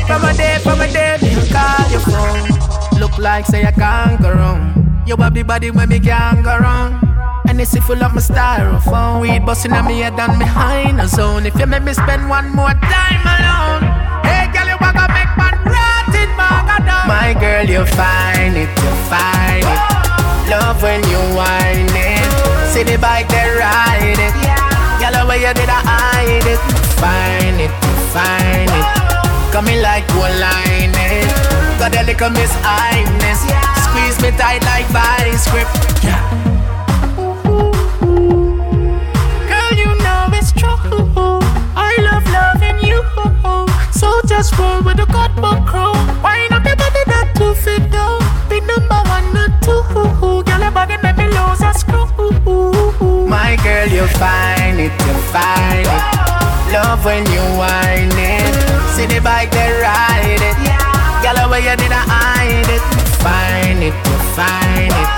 From 0.08 0.24
a 0.24 0.34
day, 0.34 0.58
from 0.64 0.82
a 0.82 0.88
day, 0.88 1.18
me 1.22 1.44
call 1.52 1.84
your 1.92 2.02
phone. 2.02 3.00
Look 3.00 3.18
like 3.18 3.46
say 3.46 3.66
I 3.66 3.72
can't 3.72 4.22
go 4.22 4.32
wrong. 4.32 5.04
You 5.06 5.16
have 5.18 5.34
the 5.34 5.44
body 5.44 5.72
when 5.72 5.90
me 5.90 6.00
can't 6.00 6.44
go 6.44 6.58
wrong. 6.58 7.00
And 7.48 7.60
it's 7.60 7.76
full 7.80 8.02
of 8.02 8.14
my 8.14 8.22
styrofoam. 8.22 9.22
Weed 9.22 9.46
busting 9.46 9.74
on 9.74 9.88
me 9.88 10.00
head 10.00 10.20
and 10.20 10.40
behind 10.40 11.00
the 11.00 11.08
zone. 11.08 11.46
If 11.46 11.60
you 11.60 11.66
make 11.66 11.84
me 11.84 11.94
spend 11.94 12.30
one 12.30 12.50
more 12.56 12.74
time 12.80 13.24
alone. 13.28 13.84
Hey, 14.24 14.48
girl, 14.54 14.68
you 14.68 14.78
wanna 14.80 15.08
make 15.12 15.32
man 15.36 15.56
rot 15.66 16.16
in 16.16 16.30
My 17.08 17.36
girl, 17.40 17.66
you 17.66 17.86
find 17.86 18.56
it, 18.56 18.70
you 18.70 18.92
find 19.10 19.31
Find 27.02 27.60
it, 27.60 27.72
find 28.14 28.70
it. 28.70 28.88
Coming 29.52 29.82
like 29.82 30.08
one 30.16 30.40
line 30.40 30.94
it. 30.94 31.26
Got 31.80 31.96
a 31.98 32.04
little 32.06 32.30
miss 32.30 32.54
highness. 32.62 33.42
Squeeze 33.86 34.18
me 34.22 34.30
tight 34.38 34.62
like 34.70 34.86
vice 34.94 35.50
grip. 35.50 35.68
Yeah. 36.06 36.22
Girl, 39.50 39.72
you 39.82 39.90
know 40.06 40.30
it's 40.38 40.52
true. 40.54 40.78
I 41.76 41.98
love 42.08 42.26
loving 42.30 42.80
you. 42.88 43.02
So 43.92 44.22
just 44.28 44.56
roll 44.60 44.82
with 44.84 44.98
the 44.98 45.08
God 45.08 45.36
book 45.42 45.66
crew. 45.66 45.94
Wind 46.22 46.54
up 46.54 46.64
your 46.66 46.76
body, 46.76 47.04
not 47.08 47.36
too 47.36 47.54
fit 47.56 47.90
down. 47.92 48.22
Be 48.48 48.62
number 48.62 49.02
one, 49.10 49.34
not 49.34 49.52
two. 49.64 49.82
Girl, 50.46 50.62
your 50.62 50.72
body 50.72 50.98
make 51.02 51.18
me 51.18 51.26
lose 51.26 51.62
a 51.62 51.74
screw. 51.74 52.06
My 53.28 53.58
girl, 53.64 53.88
you 53.88 54.06
find 54.22 54.80
it, 54.80 54.94
you 55.08 55.14
find 55.34 55.88
it. 55.88 56.31
Love 56.72 57.04
when 57.04 57.26
you 57.28 57.44
whine 57.60 58.16
it. 58.16 58.48
See 58.96 59.06
the 59.06 59.20
bike, 59.20 59.52
they 59.52 59.72
ride 59.84 60.40
it. 60.40 60.56
Girl, 61.20 61.36
the 61.36 61.52
way 61.52 61.60
you 61.68 61.76
did 61.76 61.92
I 61.92 62.00
hide 62.08 62.72
it. 62.72 62.84
Find 63.20 63.84
it, 63.84 63.96
find 64.32 64.88
it. 64.88 65.10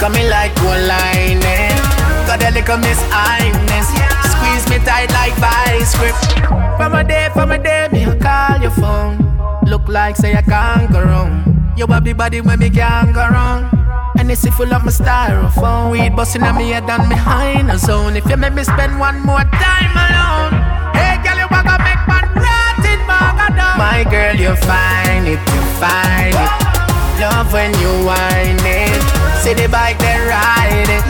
Coming 0.00 0.28
like 0.32 0.56
one 0.64 0.88
line 0.88 1.44
it. 1.44 1.76
Got 2.24 2.42
a 2.42 2.50
little 2.50 2.78
miss 2.78 2.96
highness. 3.12 3.92
Squeeze 4.32 4.64
me 4.72 4.82
tight 4.88 5.12
like 5.12 5.36
vice 5.36 5.92
grip. 6.00 6.16
From 6.80 6.94
a 6.94 7.04
day, 7.04 7.28
from 7.34 7.52
a 7.52 7.58
day, 7.58 7.88
me 7.92 8.04
call 8.18 8.60
your 8.60 8.70
phone. 8.72 9.20
Look 9.66 9.88
like 9.88 10.16
say 10.16 10.34
I 10.34 10.40
can't 10.40 10.90
go 10.90 11.02
wrong. 11.04 11.74
You 11.76 11.86
the 11.86 12.14
body 12.14 12.40
when 12.40 12.58
me 12.58 12.70
can't 12.70 13.12
go 13.12 13.20
wrong. 13.20 13.68
And 14.18 14.30
it's 14.30 14.48
full 14.48 14.72
of 14.72 14.82
my 14.82 14.90
styrofoam. 14.90 15.90
Weed 15.92 16.16
busting 16.16 16.42
on 16.42 16.56
me 16.56 16.70
head 16.70 16.88
and 16.88 17.06
behind 17.10 17.70
a 17.70 17.76
zone. 17.76 18.16
If 18.16 18.24
you 18.30 18.38
make 18.38 18.54
me 18.54 18.64
spend 18.64 18.98
one 18.98 19.20
more 19.20 19.44
time 19.44 19.92
alone. 19.92 20.65
Hey, 21.56 21.64
girl, 21.64 21.64
you 21.64 21.64
wanna 21.64 21.78
make 21.84 22.04
man 22.04 22.26
rot 22.36 22.84
in 22.84 23.00
My 23.78 24.04
girl, 24.04 24.36
you 24.36 24.52
find 24.68 25.24
it, 25.26 25.40
you 25.40 25.62
find 25.80 26.36
it. 26.36 26.52
Love 27.20 27.52
when 27.52 27.72
you 27.80 27.92
whine 28.04 28.60
it. 28.60 29.00
See 29.40 29.54
the 29.54 29.68
bike, 29.68 29.98
they 29.98 30.18
ride 30.20 30.88
it. 30.88 31.04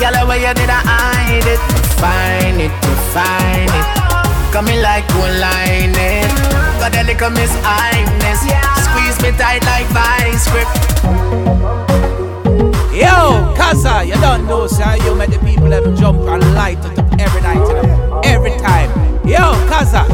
Girl, 0.00 0.12
the 0.12 0.26
way 0.26 0.42
you 0.42 0.52
did 0.54 0.70
I 0.70 0.82
hide 0.82 1.46
it. 1.46 1.60
Find 2.02 2.60
it, 2.60 2.72
you 2.72 2.94
find 3.14 3.70
it. 3.70 3.86
Coming 4.52 4.82
like 4.82 5.06
one 5.14 5.38
line 5.38 5.94
it. 5.94 6.30
Got 6.80 6.96
a 6.96 7.02
little 7.04 7.30
miss 7.30 7.54
highness. 7.62 8.42
Squeeze 8.84 9.22
me 9.22 9.30
tight 9.38 9.62
like 9.64 9.86
vice 9.94 10.50
grip. 10.50 10.68
Yo, 12.92 13.54
K-ZA, 13.54 14.04
you 14.04 14.14
don't 14.14 14.46
know, 14.46 14.66
sir. 14.66 14.96
You 15.04 15.14
make 15.14 15.30
the 15.30 15.38
people 15.40 15.68
them 15.68 15.94
jump 15.96 16.20
and 16.22 16.54
light 16.54 16.78
it 16.78 16.98
up 16.98 17.20
every 17.20 17.42
night, 17.42 17.85
Yo, 19.36 19.52
K-ZA, 19.68 20.08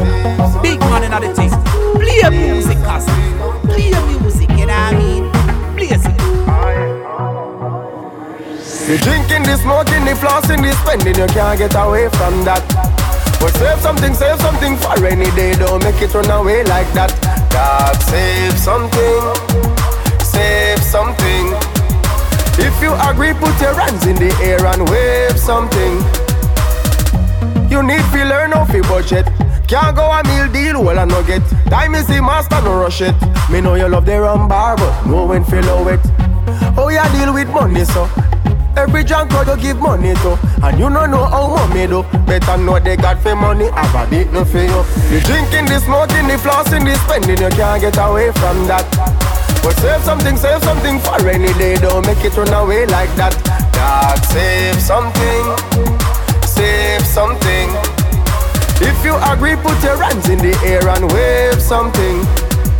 big 0.61 0.79
man 0.91 1.03
in 1.07 1.11
the 1.15 1.33
thing. 1.33 1.49
Play 1.95 2.27
music, 2.29 2.77
K-ZA. 2.83 3.13
Play 3.63 3.95
music, 4.11 4.49
you 4.51 4.65
know 4.67 4.75
what 4.75 4.91
I 4.91 4.99
mean? 4.99 5.23
Play 5.77 5.95
it. 5.95 6.03
The 8.83 8.97
drinking, 8.99 9.43
the 9.43 9.55
smoking, 9.63 10.03
the 10.03 10.11
flossing, 10.19 10.61
the 10.61 10.73
spending, 10.83 11.15
you 11.15 11.27
can't 11.27 11.57
get 11.57 11.73
away 11.75 12.09
from 12.09 12.43
that. 12.43 12.59
But 13.39 13.55
save 13.55 13.79
something, 13.79 14.13
save 14.13 14.41
something 14.41 14.75
for 14.75 14.99
rainy 15.01 15.31
day. 15.39 15.53
Don't 15.53 15.81
make 15.81 16.01
it 16.01 16.13
run 16.13 16.29
away 16.29 16.65
like 16.65 16.91
that. 16.91 17.15
God, 17.47 17.95
save 18.03 18.59
something, 18.59 19.23
save 20.19 20.83
something. 20.83 21.55
If 22.59 22.75
you 22.83 22.91
agree, 23.07 23.31
put 23.33 23.55
your 23.61 23.73
hands 23.73 24.05
in 24.05 24.17
the 24.17 24.35
air 24.43 24.65
and 24.65 24.83
wave 24.89 25.39
something. 25.39 26.22
You 27.73 27.81
need 27.81 28.05
to 28.13 28.23
learn 28.25 28.51
how 28.51 28.65
to 28.65 28.81
budget. 28.83 29.25
Can't 29.67 29.95
go 29.95 30.05
a 30.05 30.21
meal 30.29 30.47
deal, 30.53 30.83
well 30.83 30.99
I 30.99 31.05
no 31.05 31.23
get. 31.23 31.41
Time 31.73 31.95
is 31.95 32.05
the 32.05 32.21
master, 32.21 32.61
no 32.61 32.75
rush 32.75 33.01
it. 33.01 33.15
Me 33.49 33.61
know 33.61 33.73
you 33.73 33.87
love 33.87 34.05
the 34.05 34.21
rum 34.21 34.47
bar, 34.47 34.77
but 34.77 35.07
know 35.07 35.25
when 35.25 35.43
feel 35.43 35.63
low 35.63 35.87
it. 35.87 35.99
Oh, 36.77 36.89
you 36.93 37.01
deal 37.17 37.33
with 37.33 37.49
money, 37.49 37.83
so. 37.83 38.07
Every 38.77 39.03
junk 39.03 39.31
you 39.31 39.57
give 39.57 39.79
money 39.79 40.13
to 40.13 40.37
And 40.61 40.79
you 40.79 40.89
don't 40.89 41.09
know 41.09 41.25
how 41.25 41.47
money 41.67 41.85
do 41.85 42.01
Better 42.25 42.57
know 42.57 42.79
they 42.79 42.95
got 42.95 43.21
for 43.21 43.35
money 43.35 43.69
Have 43.69 43.93
a 43.93 44.09
bit 44.09 44.33
no 44.33 44.43
for 44.43 44.57
you 44.57 44.81
The 45.13 45.21
drinking, 45.25 45.67
the 45.69 45.79
smoking, 45.79 46.25
the 46.25 46.41
flossing, 46.41 46.83
the 46.83 46.97
spending 47.05 47.37
You 47.37 47.51
can't 47.51 47.79
get 47.79 47.97
away 47.99 48.31
from 48.31 48.65
that 48.65 48.89
But 49.61 49.77
save 49.77 50.01
something, 50.01 50.35
save 50.37 50.63
something 50.63 50.97
for 50.97 51.23
rainy 51.23 51.53
day 51.53 51.75
Don't 51.75 52.03
make 52.07 52.25
it 52.25 52.35
run 52.35 52.51
away 52.51 52.87
like 52.87 53.13
that 53.15 53.37
God, 53.73 54.17
save 54.25 54.81
something 54.81 55.62
something 57.13 57.69
If 58.81 59.05
you 59.05 59.15
agree, 59.31 59.55
put 59.55 59.77
your 59.83 60.01
hands 60.01 60.27
in 60.29 60.39
the 60.39 60.57
air 60.65 60.87
and 60.89 61.11
wave 61.13 61.61
something 61.61 62.25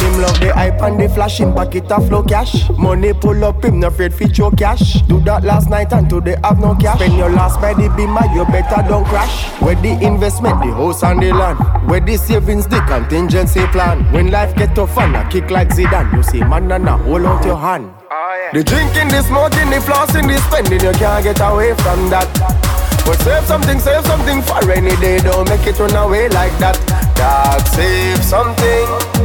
him 0.03 0.21
love 0.21 0.37
the 0.39 0.53
hype 0.53 0.81
and 0.81 0.99
the 0.99 1.07
flashing 1.07 1.53
pocket 1.53 1.89
of 1.89 2.07
flow 2.09 2.23
cash. 2.23 2.69
Money 2.71 3.13
pull 3.13 3.41
up, 3.45 3.63
him 3.63 3.79
no 3.79 3.87
afraid 3.87 4.13
fi 4.13 4.27
choke 4.27 4.57
cash. 4.57 5.01
Do 5.03 5.21
that 5.21 5.43
last 5.43 5.69
night 5.69 5.93
and 5.93 6.09
today 6.09 6.35
have 6.43 6.59
no 6.59 6.75
cash. 6.75 6.97
Spend 6.97 7.15
your 7.15 7.29
last 7.29 7.61
by 7.61 7.73
the 7.73 7.87
beamer, 7.95 8.25
you 8.33 8.43
better 8.45 8.85
don't 8.87 9.05
crash. 9.05 9.49
Where 9.61 9.75
the 9.75 9.91
investment, 10.05 10.59
the 10.59 10.73
house 10.73 11.03
and 11.03 11.21
the 11.21 11.31
land. 11.31 11.57
Where 11.89 12.01
the 12.01 12.17
savings, 12.17 12.67
the 12.67 12.81
contingency 12.81 13.65
plan. 13.67 14.03
When 14.11 14.29
life 14.29 14.55
get 14.55 14.75
tough 14.75 14.97
and 14.97 15.15
a 15.15 15.29
kick 15.29 15.49
like 15.49 15.69
Zidane, 15.69 16.13
you 16.13 16.23
see 16.23 16.43
man 16.43 16.69
and 16.71 16.89
a 16.89 16.97
hold 16.97 17.25
out 17.25 17.45
your 17.45 17.57
hand. 17.57 17.89
Oh, 18.11 18.49
the 18.51 18.63
drinking, 18.63 19.07
the 19.07 19.21
smoking, 19.21 19.69
the 19.69 19.79
flossing, 19.79 20.27
the 20.27 20.37
spending, 20.49 20.81
you 20.81 20.91
can't 20.99 21.23
get 21.23 21.39
away 21.39 21.73
from 21.75 22.09
that. 22.09 22.72
But 23.05 23.19
save 23.22 23.45
something, 23.45 23.79
save 23.79 24.05
something 24.05 24.41
for 24.41 24.60
rainy 24.65 24.95
day. 24.98 25.19
Don't 25.19 25.48
make 25.50 25.65
it 25.67 25.79
run 25.79 25.95
away 25.95 26.29
like 26.29 26.57
that. 26.60 26.77
Dog, 27.15 27.62
save 27.67 28.24
something 28.24 29.24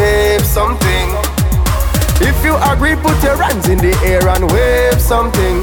save 0.00 0.44
something. 0.46 1.08
If 2.28 2.36
you 2.44 2.54
agree, 2.72 2.96
put 2.96 3.22
your 3.22 3.36
hands 3.36 3.68
in 3.68 3.78
the 3.78 3.94
air 4.10 4.24
and 4.34 4.44
wave 4.52 5.00
something. 5.00 5.56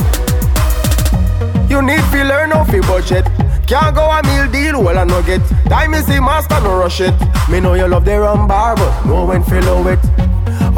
You 1.72 1.82
need 1.82 2.04
to 2.14 2.20
learn 2.24 2.52
how 2.52 2.64
to 2.64 2.82
budget. 2.82 3.26
Can't 3.66 3.96
go 3.96 4.04
a 4.18 4.22
meal 4.30 4.48
deal, 4.52 4.84
well 4.84 4.98
I 4.98 5.04
no 5.04 5.22
get. 5.24 5.42
Time 5.70 5.94
is 5.96 6.06
the 6.06 6.22
master, 6.22 6.60
no 6.62 6.78
rush 6.78 7.02
it. 7.02 7.16
Me 7.50 7.60
know 7.60 7.74
you 7.74 7.88
love 7.88 8.06
the 8.06 8.20
rum 8.20 8.48
bar, 8.48 8.76
but 8.76 8.94
no 9.06 9.26
when 9.26 9.44
follow 9.44 9.88
it. 9.88 10.00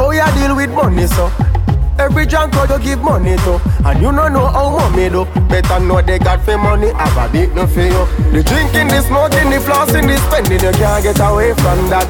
Oh 0.00 0.10
yeah, 0.10 0.30
deal 0.36 0.56
with 0.56 0.70
money 0.70 1.06
so. 1.06 1.49
Every 2.00 2.24
junk 2.24 2.54
you 2.54 2.78
give 2.80 3.02
money 3.02 3.36
to. 3.44 3.60
And 3.84 4.00
you 4.00 4.10
don't 4.10 4.32
know 4.32 4.46
how 4.48 4.72
money 4.72 5.10
do. 5.10 5.28
Better 5.52 5.80
know 5.80 6.00
they 6.00 6.18
got 6.18 6.40
for 6.46 6.56
money 6.56 6.94
Have 6.94 7.18
a 7.18 7.26
big 7.28 7.52
no 7.54 7.66
for 7.66 7.82
you 7.82 8.06
The 8.32 8.40
drinking, 8.40 8.88
the 8.88 9.02
smoking, 9.02 9.50
the 9.50 9.58
flossing, 9.60 10.06
the 10.08 10.16
spending 10.30 10.62
You 10.64 10.72
can't 10.78 11.02
get 11.02 11.20
away 11.20 11.52
from 11.58 11.90
that. 11.92 12.06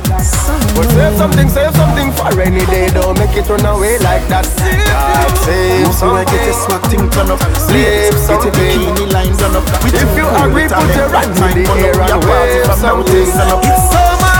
But 0.76 0.87
save 0.94 1.16
something, 1.18 1.49
save 1.49 1.75
something 1.75 2.12
for 2.14 2.30
any 2.38 2.62
day 2.70 2.92
Don't 2.94 3.18
make 3.18 3.35
it 3.35 3.49
run 3.49 3.66
away 3.66 3.99
like 3.99 4.23
that. 4.30 4.47
God, 4.47 5.32
Save 5.42 5.90
something 5.97 6.28
get 6.28 6.47
a 6.47 6.52
swag 6.54 6.82
thing 6.87 7.11
turn 7.11 7.32
up. 7.32 7.40
Save 7.59 8.14
something. 8.14 8.52
Bikini 8.54 9.11
line 9.11 9.35
done 9.40 9.56
up. 9.59 9.64
If 9.90 10.11
you 10.14 10.28
agree, 10.38 10.70
put 10.70 10.94
your 10.94 11.11
hand 11.11 11.35
in 11.35 11.64
the 11.64 11.70
air 11.82 11.99
and 11.99 12.23
wave 12.30 12.70
something. 12.78 13.26
It's 13.26 13.35
summer. 13.35 14.38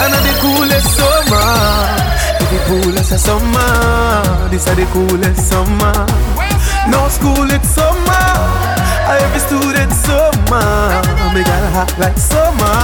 And 0.00 0.14
the 0.16 0.32
coolest 0.40 0.88
summer 0.96 1.91
coolest 2.72 3.18
summer. 3.18 4.48
This 4.48 4.66
is 4.66 4.76
the 4.76 4.86
coolest 4.92 5.50
summer. 5.50 5.92
No 6.88 7.08
school, 7.08 7.50
it's 7.50 7.68
summer. 7.68 8.26
Every 9.20 9.40
student 9.40 9.92
summer. 9.92 11.02
Me 11.34 11.42
got 11.44 11.64
hot 11.76 11.92
like 11.98 12.16
summer. 12.16 12.76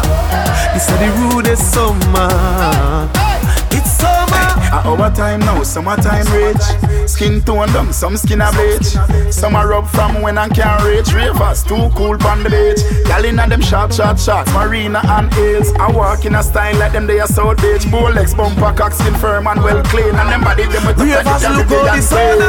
This 0.75 0.89
is 0.91 0.99
the 0.99 1.09
rudest 1.21 1.73
summer. 1.73 3.28
It's 3.73 3.93
summer. 3.93 4.49
At 4.71 4.85
our 4.85 5.11
time 5.15 5.41
now, 5.41 5.63
summertime 5.63 6.27
rich. 6.33 7.09
Skin 7.09 7.41
tone 7.41 7.73
them, 7.73 7.93
some 7.93 8.17
skin 8.17 8.43
a 8.43 8.53
bleach. 8.53 8.95
Summer 9.33 9.67
rub 9.67 9.89
from 9.89 10.21
when 10.21 10.37
I 10.37 10.49
can't 10.49 10.83
reach. 10.85 11.13
Ravers 11.15 11.63
too 11.63 11.89
cool 11.97 12.21
on 12.27 12.43
the 12.43 12.51
beach. 12.51 12.85
Gal 13.07 13.25
inna 13.25 13.49
them 13.49 13.63
short, 13.63 13.95
short, 13.95 14.21
short. 14.21 14.47
Marina 14.53 15.01
and 15.05 15.33
hills. 15.33 15.73
I 15.81 15.91
walk 15.91 16.27
in 16.27 16.35
a 16.35 16.43
style 16.43 16.77
like 16.79 16.93
them 16.93 17.07
they 17.07 17.19
are 17.19 17.27
South 17.27 17.57
Beach. 17.63 17.83
Bolex 17.89 18.37
bumper, 18.37 18.73
cock 18.77 18.93
skin 18.93 19.15
firm 19.15 19.47
and 19.47 19.63
well 19.63 19.83
clean. 19.85 20.15
And 20.15 20.29
them 20.29 20.43
body 20.43 20.65
them 20.65 20.85
with 20.87 20.97
the 20.97 21.05
Ravers 21.05 21.43
look 21.49 21.67
how 21.73 21.97
the 21.97 22.03
sun 22.03 22.43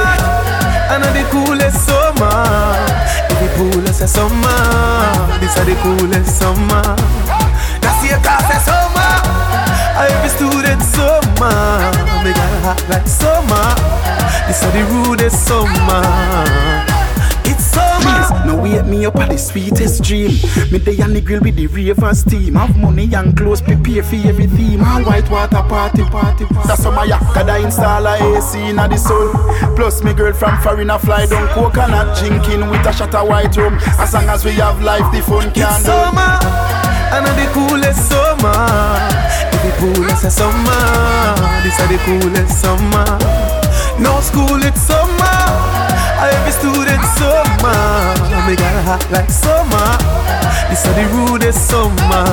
And 0.91 1.03
the 1.03 1.23
coolest 1.31 1.85
summer. 1.87 2.99
The 3.39 3.47
coolest 3.55 4.07
summer. 4.13 5.39
This 5.39 5.55
is 5.55 5.65
the 5.65 5.75
coolest 5.81 6.37
summer. 6.37 6.83
That's 7.79 8.09
your 8.09 8.19
class 8.19 8.65
summer. 8.65 8.98
Every 9.99 10.29
student 10.29 10.81
summer, 10.81 11.91
me 12.23 12.31
got 12.31 12.53
hot 12.63 12.85
like 12.87 13.05
summer. 13.05 13.67
This 14.47 14.63
is 14.63 14.71
the 14.71 14.83
rudest 14.95 15.45
summer. 15.45 15.99
It's 17.43 17.65
summer. 17.65 17.99
Please, 17.99 18.45
no 18.45 18.55
wake 18.55 18.85
me 18.85 19.05
up 19.05 19.17
at 19.17 19.29
the 19.29 19.37
sweetest 19.37 20.01
dream. 20.01 20.31
Me 20.71 20.79
day 20.79 21.01
on 21.03 21.11
the 21.11 21.19
grill 21.19 21.41
with 21.41 21.57
the 21.57 21.67
ravers 21.67 22.23
team. 22.23 22.55
Have 22.55 22.77
money 22.77 23.13
and 23.13 23.35
clothes, 23.35 23.61
prepare 23.61 24.01
for 24.01 24.15
every 24.15 24.47
theme. 24.47 24.79
A 24.79 25.03
white 25.03 25.29
water 25.29 25.63
party, 25.67 26.03
party, 26.03 26.45
party. 26.45 26.67
That's 26.67 26.81
summer 26.81 27.03
yak, 27.03 27.19
cause 27.33 27.49
I 27.49 27.57
install 27.59 28.07
a 28.07 28.15
AC 28.37 28.69
in 28.69 28.77
the 28.77 28.95
sun. 28.95 29.75
Plus 29.75 30.01
me 30.01 30.13
girl 30.13 30.31
from 30.31 30.57
foreign 30.61 30.91
a 30.91 30.97
fly 30.97 31.25
down 31.25 31.45
coconut 31.49 32.17
drinking 32.17 32.69
with 32.69 32.87
a 32.87 32.93
shot 32.93 33.13
of 33.15 33.27
white 33.27 33.57
rum. 33.57 33.77
As 33.99 34.13
long 34.13 34.29
as 34.29 34.45
we 34.45 34.51
have 34.63 34.81
life, 34.81 35.11
the 35.11 35.21
fun 35.21 35.51
can 35.51 35.67
It's 35.75 35.83
summer, 35.83 36.39
and 37.11 37.27
the 37.35 37.51
coolest 37.51 38.07
summer. 38.07 39.48
The 39.61 39.71
coolest 39.77 40.31
summer. 40.31 41.35
This 41.63 41.77
is 41.77 41.87
the 41.89 41.97
coolest 42.07 42.61
summer. 42.61 43.05
No 43.99 44.21
school, 44.21 44.63
it's 44.63 44.81
summer. 44.81 45.39
Every 46.23 46.51
student 46.51 47.03
summer. 47.19 47.75
Me 48.47 48.55
got 48.55 48.75
a 48.75 48.81
hot 48.87 49.05
like 49.11 49.29
summer. 49.29 49.99
This 50.69 50.85
is 50.85 50.95
the 50.95 51.05
rudest 51.11 51.67
summer. 51.67 52.23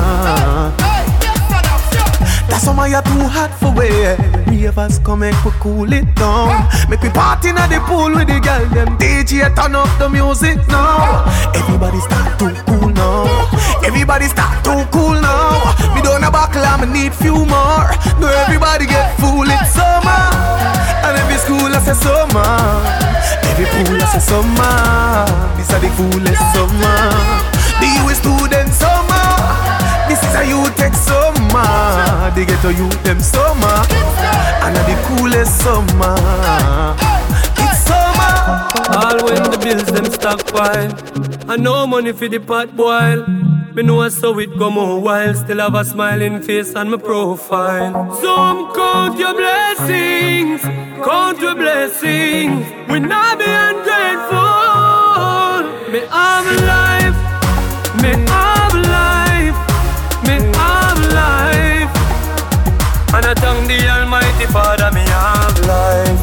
That 2.47 2.61
summer 2.63 2.87
you're 2.87 3.01
too 3.01 3.27
hot 3.27 3.51
for 3.59 3.73
wear. 3.75 4.15
Ravers 4.47 4.99
come 4.99 5.23
and 5.23 5.35
we 5.43 5.51
cool 5.59 5.91
it 5.91 6.15
down. 6.15 6.69
Make 6.89 7.01
we 7.01 7.09
party 7.09 7.49
in 7.49 7.55
the 7.55 7.83
pool 7.87 8.15
with 8.15 8.27
the 8.27 8.39
girl. 8.39 8.65
Them 8.69 8.97
DJ 8.97 9.53
turn 9.53 9.75
up 9.75 9.89
the 9.99 10.07
music 10.07 10.65
now. 10.69 11.25
Everybody 11.53 11.99
start 11.99 12.39
to 12.39 12.63
cool 12.65 12.89
now. 12.89 13.56
Everybody 13.85 14.25
start 14.25 14.63
to 14.65 14.87
cool 14.91 15.19
now. 15.19 15.73
Me 15.93 16.01
don't 16.01 16.23
a 16.23 16.31
buckle, 16.31 16.63
I 16.63 16.85
need 16.85 17.13
few 17.13 17.45
more. 17.45 17.89
No 18.19 18.27
everybody 18.27 18.85
get. 18.85 19.17
It's 19.49 19.73
summer, 19.73 20.23
and 21.07 21.17
every 21.17 21.37
school 21.37 21.71
I 21.71 21.79
say 21.79 21.93
summer. 21.93 22.45
Every 23.47 23.65
pool 23.65 23.97
I 23.97 24.05
say 24.11 24.19
summer. 24.19 25.25
This 25.55 25.69
is 25.71 25.79
the 25.81 25.89
coolest 25.97 26.43
summer. 26.53 26.99
The 27.79 27.87
US 28.03 28.19
student 28.19 28.71
summer. 28.73 29.27
This 30.07 30.21
is 30.21 30.35
a 30.35 30.43
you 30.45 30.61
take 30.75 30.93
summer. 30.93 32.31
They 32.35 32.45
get 32.45 32.61
to 32.61 32.73
you 32.73 32.89
them 33.03 33.19
summer. 33.19 33.77
And 34.61 34.75
the 34.75 34.95
coolest 35.07 35.59
summer. 35.61 36.15
It's 37.63 37.79
summer. 37.87 38.67
All 38.93 39.17
when 39.25 39.43
the 39.49 39.57
bills 39.57 39.87
them 39.91 40.05
stockpile. 40.05 40.91
I 41.49 41.55
no 41.57 41.87
money 41.87 42.11
for 42.11 42.27
the 42.27 42.39
pot 42.39 42.75
boil. 42.75 43.36
Me 43.77 43.83
know 43.83 44.09
so 44.09 44.39
it 44.39 44.57
go 44.57 44.71
more 44.71 44.99
while. 44.99 45.35
Still 45.35 45.59
have 45.59 45.75
a 45.75 45.85
smiling 45.85 46.41
face 46.41 46.73
on 46.75 46.89
my 46.89 46.97
profile. 46.97 47.93
Some 48.15 48.73
count 48.73 49.19
your 49.19 49.35
blessings. 49.35 50.61
Count 51.05 51.39
your 51.39 51.53
blessings. 51.53 52.65
We 52.89 52.99
not 52.99 53.37
be 53.37 53.45
ungrateful. 53.45 54.33
Me 55.93 55.99
have 56.09 56.47
life. 56.73 57.17
Me 58.01 58.13
have 58.33 58.73
life. 58.97 59.57
Me 60.25 60.35
have 60.57 61.01
life. 61.21 61.93
And 63.13 63.25
I 63.27 63.33
thank 63.35 63.67
the 63.67 63.77
Almighty 63.89 64.47
Father, 64.47 64.89
me 64.91 65.01
have 65.01 65.59
life. 65.67 66.16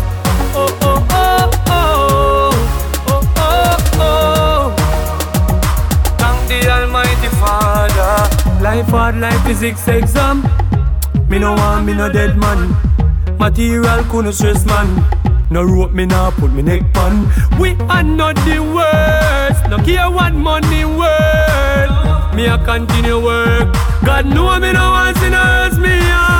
Life 8.74 8.88
hard 8.88 9.16
like 9.18 9.40
physics 9.46 9.86
exam. 9.86 10.42
Me 11.28 11.38
no 11.38 11.52
want 11.52 11.86
me 11.86 11.94
no 11.94 12.10
dead 12.10 12.36
man. 12.36 12.74
Material 13.38 14.02
couldn't 14.10 14.32
stress 14.32 14.66
man. 14.66 14.88
No 15.48 15.62
rope 15.62 15.92
me 15.92 16.06
now 16.06 16.32
put 16.32 16.52
me 16.52 16.62
neck 16.62 16.82
pan. 16.92 17.24
We 17.60 17.76
are 17.88 18.02
not 18.02 18.34
the 18.34 18.58
worst. 18.74 19.70
No 19.70 19.78
care 19.78 20.10
what 20.10 20.34
money 20.34 20.84
worth. 20.84 22.34
Me 22.34 22.46
a 22.46 22.58
continue 22.64 23.22
work. 23.22 23.72
God 24.04 24.26
know 24.26 24.58
me 24.58 24.72
no 24.72 24.90
want 24.90 25.18
sinners. 25.18 25.78
Me 25.78 25.90
have 25.90 26.33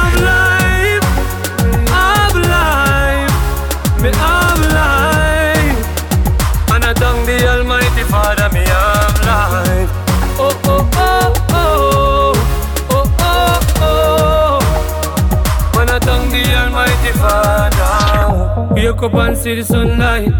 Wake 18.94 19.02
up 19.02 19.14
and 19.14 19.36
see 19.36 19.56
the 19.56 19.64
sunlight. 19.64 20.30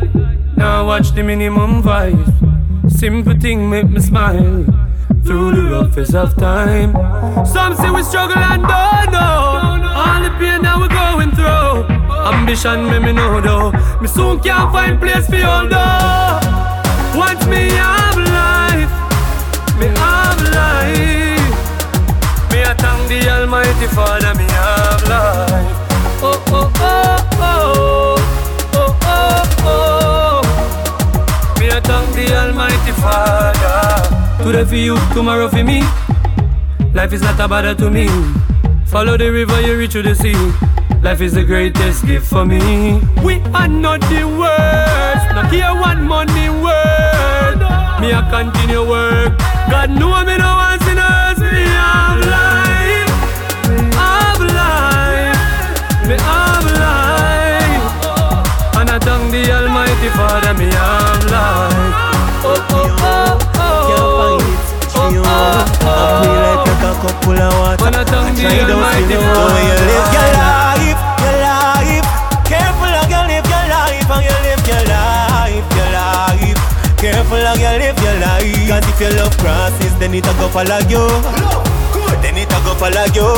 Now 0.56 0.86
watch 0.86 1.10
the 1.10 1.24
minimum 1.24 1.82
vibe. 1.82 2.22
Simple 2.88 3.34
thing 3.34 3.68
make 3.68 3.90
me 3.90 4.00
smile 4.00 4.64
through 5.24 5.56
the 5.56 5.62
roughest 5.72 6.14
of 6.14 6.36
time. 6.36 6.92
Some 7.44 7.74
say 7.74 7.90
we 7.90 8.04
struggle 8.04 8.38
and 8.38 8.62
don't 8.62 9.10
know 9.10 9.90
all 9.98 10.22
the 10.22 10.30
pain 10.38 10.62
that 10.62 10.78
we're 10.78 10.86
going 10.86 11.32
through. 11.32 11.82
Ambition, 12.30 12.88
me 12.90 13.00
me 13.00 13.12
know 13.12 13.40
though. 13.40 13.72
Me 14.00 14.06
soon 14.06 14.38
can't 14.38 14.70
find 14.70 15.00
place 15.00 15.26
for 15.26 15.44
all 15.44 15.66
though. 15.66 17.18
Once 17.18 17.44
me 17.46 17.70
have 17.74 18.16
life, 18.38 18.92
me 19.80 19.86
have 19.98 20.40
life. 20.54 21.58
Me 22.52 22.62
I 22.62 22.74
thank 22.78 23.08
the 23.08 23.18
Almighty 23.30 23.88
Father, 23.88 24.32
me 24.38 24.44
have 24.44 25.02
life. 25.08 25.76
Oh 26.22 26.44
oh 26.52 26.72
oh. 26.76 27.10
Oh 27.46 28.23
I 31.74 31.80
thank 31.80 32.14
the 32.14 32.32
Almighty 32.36 32.92
Father. 33.02 34.44
Today 34.44 34.64
for 34.64 34.76
you, 34.76 34.96
tomorrow 35.12 35.48
for 35.48 35.64
me. 35.64 35.82
Life 36.94 37.12
is 37.12 37.20
not 37.20 37.40
a 37.40 37.48
bother 37.48 37.74
to 37.74 37.90
me. 37.90 38.06
Follow 38.86 39.16
the 39.16 39.32
river, 39.32 39.60
you 39.60 39.76
reach 39.76 39.90
to 39.92 40.02
the 40.02 40.14
sea. 40.14 40.36
Life 41.02 41.20
is 41.20 41.32
the 41.34 41.42
greatest 41.42 42.06
gift 42.06 42.26
for 42.26 42.46
me. 42.46 43.00
We 43.24 43.40
are 43.52 43.66
not 43.66 44.02
the 44.02 44.22
worst. 44.22 45.34
Not 45.34 45.50
here 45.50 45.74
one 45.74 46.06
money 46.06 46.48
word. 46.48 47.58
Me 48.00 48.14
I 48.14 48.22
continue 48.30 48.88
work. 48.88 49.36
God 49.68 49.90
know 49.90 50.24
me 50.24 50.38
no 50.38 50.54
one 50.54 50.78
sinners. 50.80 51.13
Cup 67.04 67.16
full 67.24 67.36
of 67.36 67.52
water. 67.60 67.84
When 67.84 67.94
I 67.94 68.04
tongue 68.04 68.32
Try 68.32 68.64
the 68.64 68.64
those 68.64 68.80
almighty 68.80 69.12
feel 69.12 69.20
the 69.20 69.44
way 69.52 69.64
you 69.68 69.76
live 69.84 70.08
your 70.16 70.30
life, 70.40 71.00
your 71.20 71.36
life. 71.44 72.08
Careful 72.48 72.92
how 72.96 73.04
you 73.12 73.20
live 73.28 73.44
your 73.44 73.64
life, 73.68 74.08
how 74.08 74.20
you 74.24 74.36
live 74.48 74.64
your 74.64 74.82
life, 74.88 75.66
your 75.76 75.90
life. 75.92 76.60
Careful 76.96 77.44
how 77.44 77.56
you 77.60 77.72
live 77.82 77.98
your 78.00 78.16
life. 78.24 78.68
Cause 78.68 78.86
if 78.88 78.98
you 79.00 79.10
love 79.20 79.36
crosses, 79.36 79.92
then 80.00 80.14
it 80.16 80.24
a 80.24 80.32
go 80.40 80.48
follow 80.48 80.80
you. 80.88 81.04
Then 82.24 82.40
it 82.40 82.48
a 82.48 82.58
go 82.64 82.72
follow 82.80 83.06
you. 83.12 83.28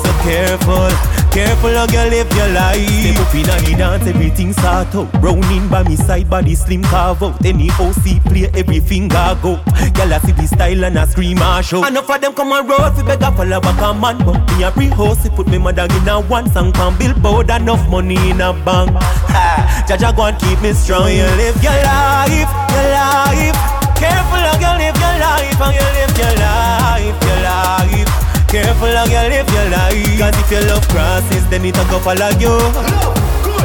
So 0.00 0.10
careful. 0.24 1.11
Careful 1.32 1.70
how 1.72 1.86
you 1.88 2.10
live 2.10 2.30
your 2.36 2.48
life. 2.48 2.86
Step 3.00 3.16
up 3.26 3.34
in 3.34 3.42
the 3.64 3.74
dance, 3.78 4.06
everything 4.06 4.52
start 4.52 4.94
out. 4.94 5.10
Browning 5.22 5.66
by 5.68 5.82
me 5.82 5.96
side, 5.96 6.28
body 6.28 6.54
slim 6.54 6.82
carve 6.82 7.22
out. 7.22 7.42
Any 7.42 7.70
OC 7.80 8.20
play, 8.28 8.50
every 8.52 8.80
finger 8.80 9.32
go. 9.40 9.56
Girl, 9.96 10.12
I 10.12 10.18
see 10.20 10.32
the 10.32 10.46
style 10.46 10.84
and 10.84 10.98
I 10.98 11.06
scream 11.06 11.38
and 11.40 11.64
show. 11.64 11.86
Enough 11.86 12.10
of 12.10 12.20
them 12.20 12.34
come 12.34 12.52
on 12.52 12.68
roll, 12.68 12.90
we 12.96 13.02
beg 13.04 13.22
a 13.22 13.32
follow 13.32 13.60
back 13.62 13.80
a 13.80 13.98
man. 13.98 14.18
But 14.18 14.44
me 14.52 14.62
a 14.64 14.70
pre-host, 14.70 15.30
put 15.32 15.48
me 15.48 15.56
mother 15.56 15.84
in 15.88 16.06
a 16.08 16.20
one 16.20 16.50
song. 16.52 16.70
Can 16.72 16.98
billboard, 16.98 17.48
enough 17.48 17.88
money 17.88 18.16
in 18.28 18.42
a 18.42 18.52
bank. 18.52 18.92
Ha, 19.32 19.86
Jaja 19.88 20.14
go 20.14 20.24
and 20.26 20.38
keep 20.38 20.60
me 20.60 20.74
strong. 20.74 21.08
You 21.08 21.24
live 21.40 21.56
your 21.64 21.72
life, 21.72 22.52
your 22.76 22.88
life. 22.92 23.56
Careful 23.96 24.36
how 24.36 24.60
you 24.60 24.72
live 24.84 25.00
your 25.00 25.16
life, 25.16 25.56
how 25.56 25.72
you 25.72 25.88
live 25.96 26.12
your 26.12 26.34
life, 26.36 27.16
your 27.24 27.40
life. 27.40 28.11
Careful 28.52 28.92
how 28.92 29.06
you 29.08 29.30
live 29.32 29.48
your 29.48 29.68
life. 29.72 30.18
Cause 30.20 30.36
if 30.36 30.50
you 30.52 30.60
love 30.68 30.86
crosses 30.88 31.48
then 31.48 31.64
it 31.64 31.74
a 31.74 31.84
go 31.88 31.98
follow 32.00 32.28
you. 32.36 32.52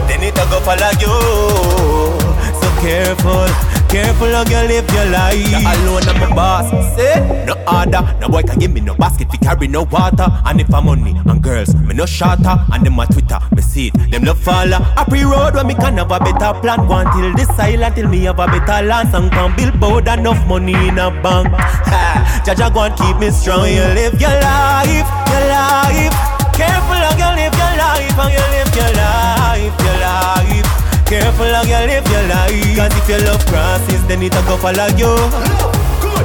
Then 0.08 0.24
it 0.24 0.38
a 0.40 0.46
go 0.48 0.62
follow 0.64 0.92
you. 1.04 1.12
So 2.56 2.68
careful 2.80 3.67
Careful 3.90 4.28
how 4.32 4.44
you 4.44 4.68
live 4.68 4.90
your 4.92 5.06
life. 5.06 5.38
You 5.50 5.58
alone 5.58 6.04
I'm 6.08 6.32
a 6.32 6.36
boss. 6.36 6.70
Say 6.96 7.46
no 7.48 7.54
order. 7.66 8.04
No 8.20 8.28
boy 8.28 8.42
can 8.44 8.60
give 8.60 8.72
me 8.74 8.82
no 8.82 8.94
basket. 8.96 9.30
Fi 9.32 9.38
carry 9.38 9.68
no 9.68 9.84
water. 9.84 10.28
And 10.46 10.60
if 10.62 10.74
I'm 10.74 10.86
money 10.86 11.16
and 11.26 11.42
girls 11.42 11.74
Me 11.76 11.94
no 11.94 12.06
shatter 12.06 12.56
And 12.72 12.86
them 12.86 13.00
a 13.00 13.06
Twitter 13.08 13.40
Me 13.56 13.62
see 13.62 13.88
it. 13.88 14.12
Them 14.12 14.24
love 14.24 14.40
follow 14.40 14.78
A 14.98 15.06
pre-road 15.08 15.54
where 15.56 15.64
me 15.64 15.74
can 15.74 15.98
have 15.98 16.12
a 16.12 16.20
better 16.20 16.60
plan. 16.60 16.86
Go 16.88 16.98
until 16.98 17.34
this 17.36 17.48
silent 17.56 17.96
Till 17.96 18.08
me 18.10 18.24
have 18.26 18.40
a 18.40 18.48
better 18.48 18.86
land 18.86 19.10
Song 19.10 19.30
can 19.30 19.56
billboard 19.56 20.08
Enough 20.08 20.46
money 20.48 20.74
in 20.74 21.00
a 21.00 21.10
bank. 21.24 21.48
Ha, 21.88 22.44
Jaja 22.46 22.74
go 22.74 22.82
and 22.82 22.96
keep 22.98 23.18
me 23.18 23.32
strong. 23.32 23.66
You 23.68 23.82
live 23.96 24.20
your 24.20 24.30
life 24.44 25.08
Your 25.32 25.44
life. 25.48 26.16
Careful 26.54 27.00
how 27.00 27.16
you 27.16 27.30
live 27.40 27.54
your 27.54 27.74
life 27.80 28.12
How 28.18 28.28
you 28.28 28.44
live 28.52 28.76
your 28.76 28.92
life 28.98 29.80
Your 29.86 29.98
life 30.02 30.17
Cause 32.78 32.94
if 32.94 33.10
you 33.10 33.18
love 33.26 33.44
crosses 33.48 34.06
Then 34.06 34.22
it 34.22 34.36
a 34.36 34.42
go 34.46 34.56
follow 34.58 34.86
you. 35.02 35.10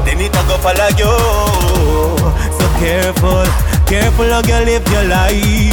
Then 0.04 0.20
it 0.20 0.36
a 0.36 0.42
go 0.44 0.58
follow 0.60 0.88
you. 1.00 1.14
So 2.58 2.66
careful 2.78 3.46
Careful 3.86 4.28
how 4.28 4.42
you 4.44 4.60
live 4.66 4.86
your 4.88 5.04
life. 5.04 5.72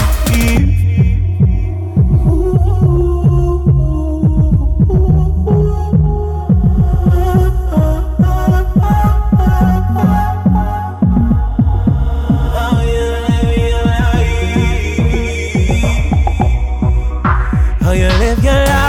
How 17.82 17.92
you 17.92 18.02
your 18.02 18.20
live 18.20 18.44
your 18.44 18.54
life, 18.54 18.89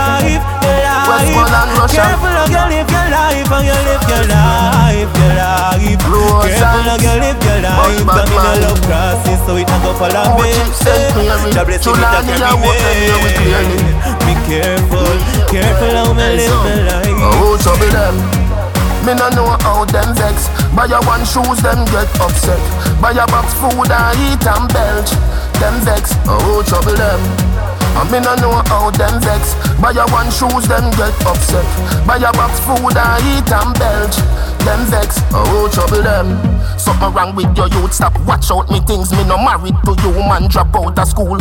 your 1.10 1.42
Westmoreland. 1.42 1.70
Russia. 1.78 2.02
Careful 2.06 2.34
how 2.38 2.46
you 2.46 2.64
live 2.70 2.90
your 2.90 3.06
life, 3.10 3.46
how 3.50 3.60
you 3.60 3.78
live 3.88 4.04
your 4.10 4.24
life, 4.30 5.10
your 5.18 5.32
life. 5.34 5.98
Blue 6.06 6.28
Careful 6.44 6.86
Oceans. 6.86 7.02
you 7.02 7.14
live 7.18 7.40
your 7.42 7.58
life. 7.64 8.04
Cause 8.06 8.28
me 8.30 8.36
no 8.38 8.52
love 8.62 8.80
crosses, 8.86 9.40
so 9.46 9.52
it 9.58 9.68
a 9.70 9.76
go 9.82 9.90
follow 9.98 10.22
Oh, 10.26 10.38
me. 10.42 10.50
chief 10.54 10.74
St. 10.76 11.14
Mary. 11.16 11.50
God 11.54 11.66
bless 11.66 11.84
you, 11.86 11.92
I 11.94 12.54
walk 12.54 12.78
hear 12.78 13.16
we 13.24 13.30
clearly. 13.38 13.78
Be 14.26 14.32
careful, 14.46 15.12
careful 15.50 15.92
how 15.98 16.12
me 16.14 16.26
live 16.38 16.58
my 16.62 16.74
life. 16.88 17.18
Oh, 17.42 17.58
trouble 17.62 17.90
them. 17.90 18.16
Me 19.00 19.14
no 19.16 19.30
know 19.32 19.56
how 19.64 19.86
them 19.86 20.12
vex 20.14 20.52
Buy 20.76 20.84
a 20.84 21.00
one 21.08 21.24
shoes, 21.24 21.56
them 21.64 21.86
get 21.88 22.04
upset 22.20 22.60
Buy 23.00 23.12
a 23.16 23.24
box 23.32 23.54
food, 23.56 23.88
I 23.88 24.12
eat 24.28 24.44
and 24.44 24.68
belch 24.68 25.08
Them 25.56 25.80
vex, 25.88 26.12
oh 26.28 26.60
trouble 26.68 26.92
them 26.92 27.16
and 27.96 28.10
me 28.10 28.18
no 28.20 28.34
know 28.36 28.62
how 28.66 28.90
them 28.90 29.20
vex. 29.20 29.54
Buy 29.80 29.92
a 29.92 30.04
one 30.12 30.30
shoes, 30.30 30.68
them 30.68 30.90
get 30.94 31.14
upset. 31.26 31.66
Buy 32.06 32.16
a 32.16 32.30
box 32.32 32.60
food, 32.60 32.96
I 32.96 33.18
eat 33.34 33.50
and 33.50 33.72
belch. 33.78 34.16
Them 34.64 34.84
vex, 34.90 35.18
oh 35.32 35.68
trouble 35.72 36.02
them? 36.02 36.36
Something 36.78 37.12
wrong 37.12 37.34
with 37.34 37.56
your 37.56 37.68
youth, 37.68 37.94
stop. 37.94 38.18
Watch 38.26 38.50
out 38.50 38.70
me 38.70 38.80
things 38.80 39.10
Me 39.12 39.24
no 39.24 39.36
married 39.38 39.76
to 39.84 39.96
you, 40.02 40.12
man, 40.28 40.48
drop 40.48 40.74
out 40.76 40.98
of 40.98 41.08
school. 41.08 41.38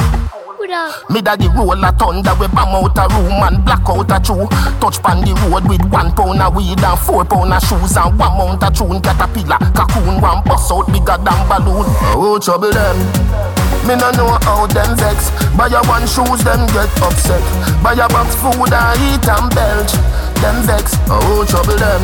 Me 1.09 1.21
daddy 1.21 1.47
roll 1.47 1.83
a 1.83 1.91
thunder 1.93 2.35
we 2.39 2.45
bam 2.47 2.69
out 2.77 2.95
a 2.95 3.07
room 3.15 3.41
and 3.41 3.65
black 3.65 3.81
out 3.89 4.11
a 4.11 4.19
chew 4.21 4.45
Touch 4.79 5.01
pan 5.01 5.21
the 5.25 5.33
road 5.49 5.67
with 5.67 5.81
one 5.91 6.11
pound 6.13 6.41
of 6.41 6.55
weed 6.55 6.79
and 6.79 6.99
four 6.99 7.25
pound 7.25 7.51
of 7.51 7.63
shoes 7.63 7.97
and 7.97 8.19
one 8.19 8.37
mount 8.37 8.61
a 8.61 8.69
tune. 8.69 9.01
Caterpillar, 9.01 9.57
cocoon, 9.73 10.21
one 10.21 10.43
bust 10.43 10.71
out 10.71 10.85
bigger 10.87 11.17
than 11.17 11.41
balloon. 11.49 11.85
Oh 12.13 12.37
trouble 12.39 12.71
them 12.71 13.58
me 13.87 13.95
no 13.95 14.11
know 14.11 14.37
how 14.43 14.67
them 14.67 14.97
vex. 14.97 15.29
Buy 15.55 15.67
a 15.67 15.81
one 15.87 16.07
shoes, 16.07 16.43
them 16.43 16.65
get 16.73 16.89
upset. 17.01 17.43
Buy 17.83 17.93
a 17.93 18.07
box 18.09 18.35
food, 18.35 18.73
I 18.73 18.95
eat 18.99 19.27
and 19.27 19.49
belch. 19.53 19.93
Them 20.41 20.63
vex, 20.65 20.95
oh 21.09 21.45
trouble 21.47 21.77
them? 21.77 22.03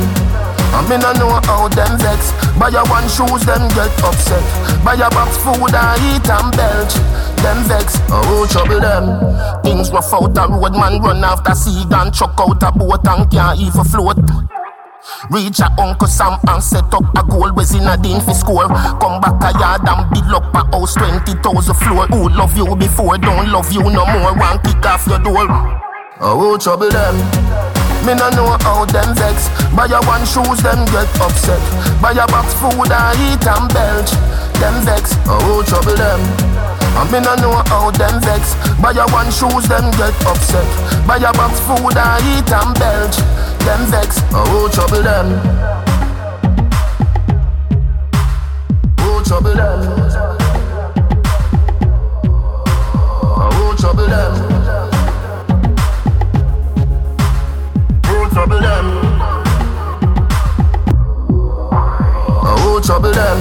And 0.76 0.90
me 0.90 0.98
no 0.98 1.14
know 1.14 1.40
how 1.48 1.68
them 1.70 1.98
vex. 2.00 2.32
Buy 2.60 2.70
a 2.70 2.84
one 2.88 3.08
shoes, 3.08 3.46
them 3.46 3.68
get 3.76 3.92
upset. 4.04 4.46
Buy 4.84 4.96
a 4.96 5.10
box 5.10 5.38
food, 5.40 5.74
I 5.74 5.96
eat 6.16 6.28
and 6.30 6.52
belch. 6.56 6.96
Them 7.44 7.64
vex, 7.68 8.00
oh 8.10 8.48
trouble 8.50 8.80
them? 8.80 9.06
Things 9.64 9.92
rough 9.92 10.14
out 10.14 10.38
a 10.38 10.48
road, 10.52 10.74
man 10.74 11.02
run 11.02 11.24
after 11.24 11.56
sea 11.56 11.86
and 11.90 12.14
chuck 12.14 12.36
out 12.40 12.64
a 12.64 12.72
boat 12.72 13.06
and 13.08 13.30
can't 13.30 13.60
even 13.60 13.84
float 13.84 14.18
Reach 15.30 15.60
a 15.60 15.70
Uncle 15.80 16.08
Sam 16.08 16.39
and 16.48 16.63
set 16.63 16.94
up 16.94 17.06
a 17.18 17.24
goal 17.24 17.54
Was 17.54 17.74
in 17.74 17.88
a 17.88 17.98
din 17.98 18.22
for 18.22 18.34
score. 18.34 18.68
Come 18.68 19.22
back 19.22 19.41
a 19.41 19.60
yard 19.60 19.88
and 19.88 20.10
build 20.13 20.34
up 20.34 20.54
a 20.54 20.65
house 20.72 20.96
20,000 20.96 21.41
floor. 21.76 22.08
Who 22.08 22.30
love 22.30 22.58
you 22.58 22.76
before 22.76 23.18
don't 23.18 23.50
love 23.52 23.72
you 23.72 23.84
no 23.84 24.06
more. 24.06 24.34
One 24.34 24.60
kick 24.62 24.86
off 24.86 25.06
your 25.08 25.20
door. 25.20 25.48
Oh 26.22 26.58
trouble 26.58 26.89
them? 26.89 27.15
Me 28.06 28.13
no 28.13 28.30
know 28.30 28.58
how 28.62 28.86
them 28.86 29.15
vex. 29.15 29.50
Buy 29.76 29.89
a 29.89 30.00
one 30.06 30.26
shoes, 30.26 30.62
them 30.62 30.86
get 30.94 31.10
upset. 31.20 31.62
Buy 32.02 32.13
a 32.13 32.26
box 32.28 32.54
food, 32.54 32.89
I 32.94 33.13
eat 33.18 33.46
and 33.46 33.68
belch. 33.74 34.12
Them 34.62 34.86
vex, 34.86 35.18
oh 35.26 35.63
trouble 35.65 35.98
them? 35.98 36.22
And 36.96 37.12
me 37.12 37.20
no 37.20 37.36
know 37.41 37.62
how 37.65 37.91
them 37.91 38.22
vex. 38.22 38.54
Buy 38.80 38.94
a 38.94 39.06
one 39.10 39.30
shoes, 39.34 39.68
them 39.68 39.89
get 39.98 40.15
upset. 40.26 40.70
Buy 41.08 41.18
a 41.18 41.34
box 41.34 41.60
food, 41.65 41.98
I 41.98 42.22
eat 42.38 42.52
and 42.54 42.74
belch 42.78 43.44
Them 43.65 43.88
vex, 43.88 44.21
oh 44.32 44.69
trouble 44.71 45.01
them? 45.01 45.41
Oh 48.99 49.23
trouble 49.25 49.56
them? 49.56 49.80
Oh 53.41 53.75
trouble 53.75 54.06
them? 54.06 54.34
Oh 58.06 58.30
trouble 58.32 58.62
them? 58.62 58.86
Oh 62.45 62.80
trouble 62.84 63.12
them? 63.12 63.39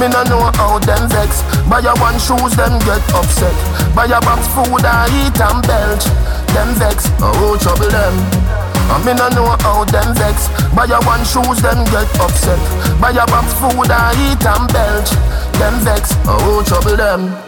Me 0.00 0.08
no 0.08 0.22
know 0.24 0.50
how 0.54 0.78
them 0.78 1.08
vex. 1.10 1.42
Buy 1.68 1.80
a 1.80 1.94
one 2.00 2.18
shoes, 2.18 2.56
them 2.56 2.78
get 2.80 3.04
upset. 3.12 3.54
Buy 3.94 4.06
a 4.06 4.18
box 4.22 4.48
food, 4.48 4.82
I 4.82 5.06
eat 5.12 5.38
and 5.38 5.62
belch. 5.66 6.06
Them 6.54 6.74
vex, 6.76 7.10
oh 7.20 7.58
trouble 7.60 7.90
them 7.90 8.45
and 8.90 9.04
me 9.04 9.12
no 9.14 9.28
know 9.30 9.56
how 9.60 9.84
them 9.84 10.14
vex. 10.14 10.48
Buy 10.74 10.86
a 10.86 10.98
one 11.06 11.24
shoes, 11.24 11.62
them 11.62 11.84
get 11.92 12.08
upset. 12.20 12.60
Buy 13.00 13.10
a 13.10 13.26
box 13.26 13.52
food, 13.58 13.90
I 13.90 14.12
eat 14.26 14.44
and 14.46 14.66
belch. 14.72 15.10
Them 15.58 15.74
vex, 15.84 16.14
oh 16.26 16.62
trouble 16.66 16.96
them 16.96 17.45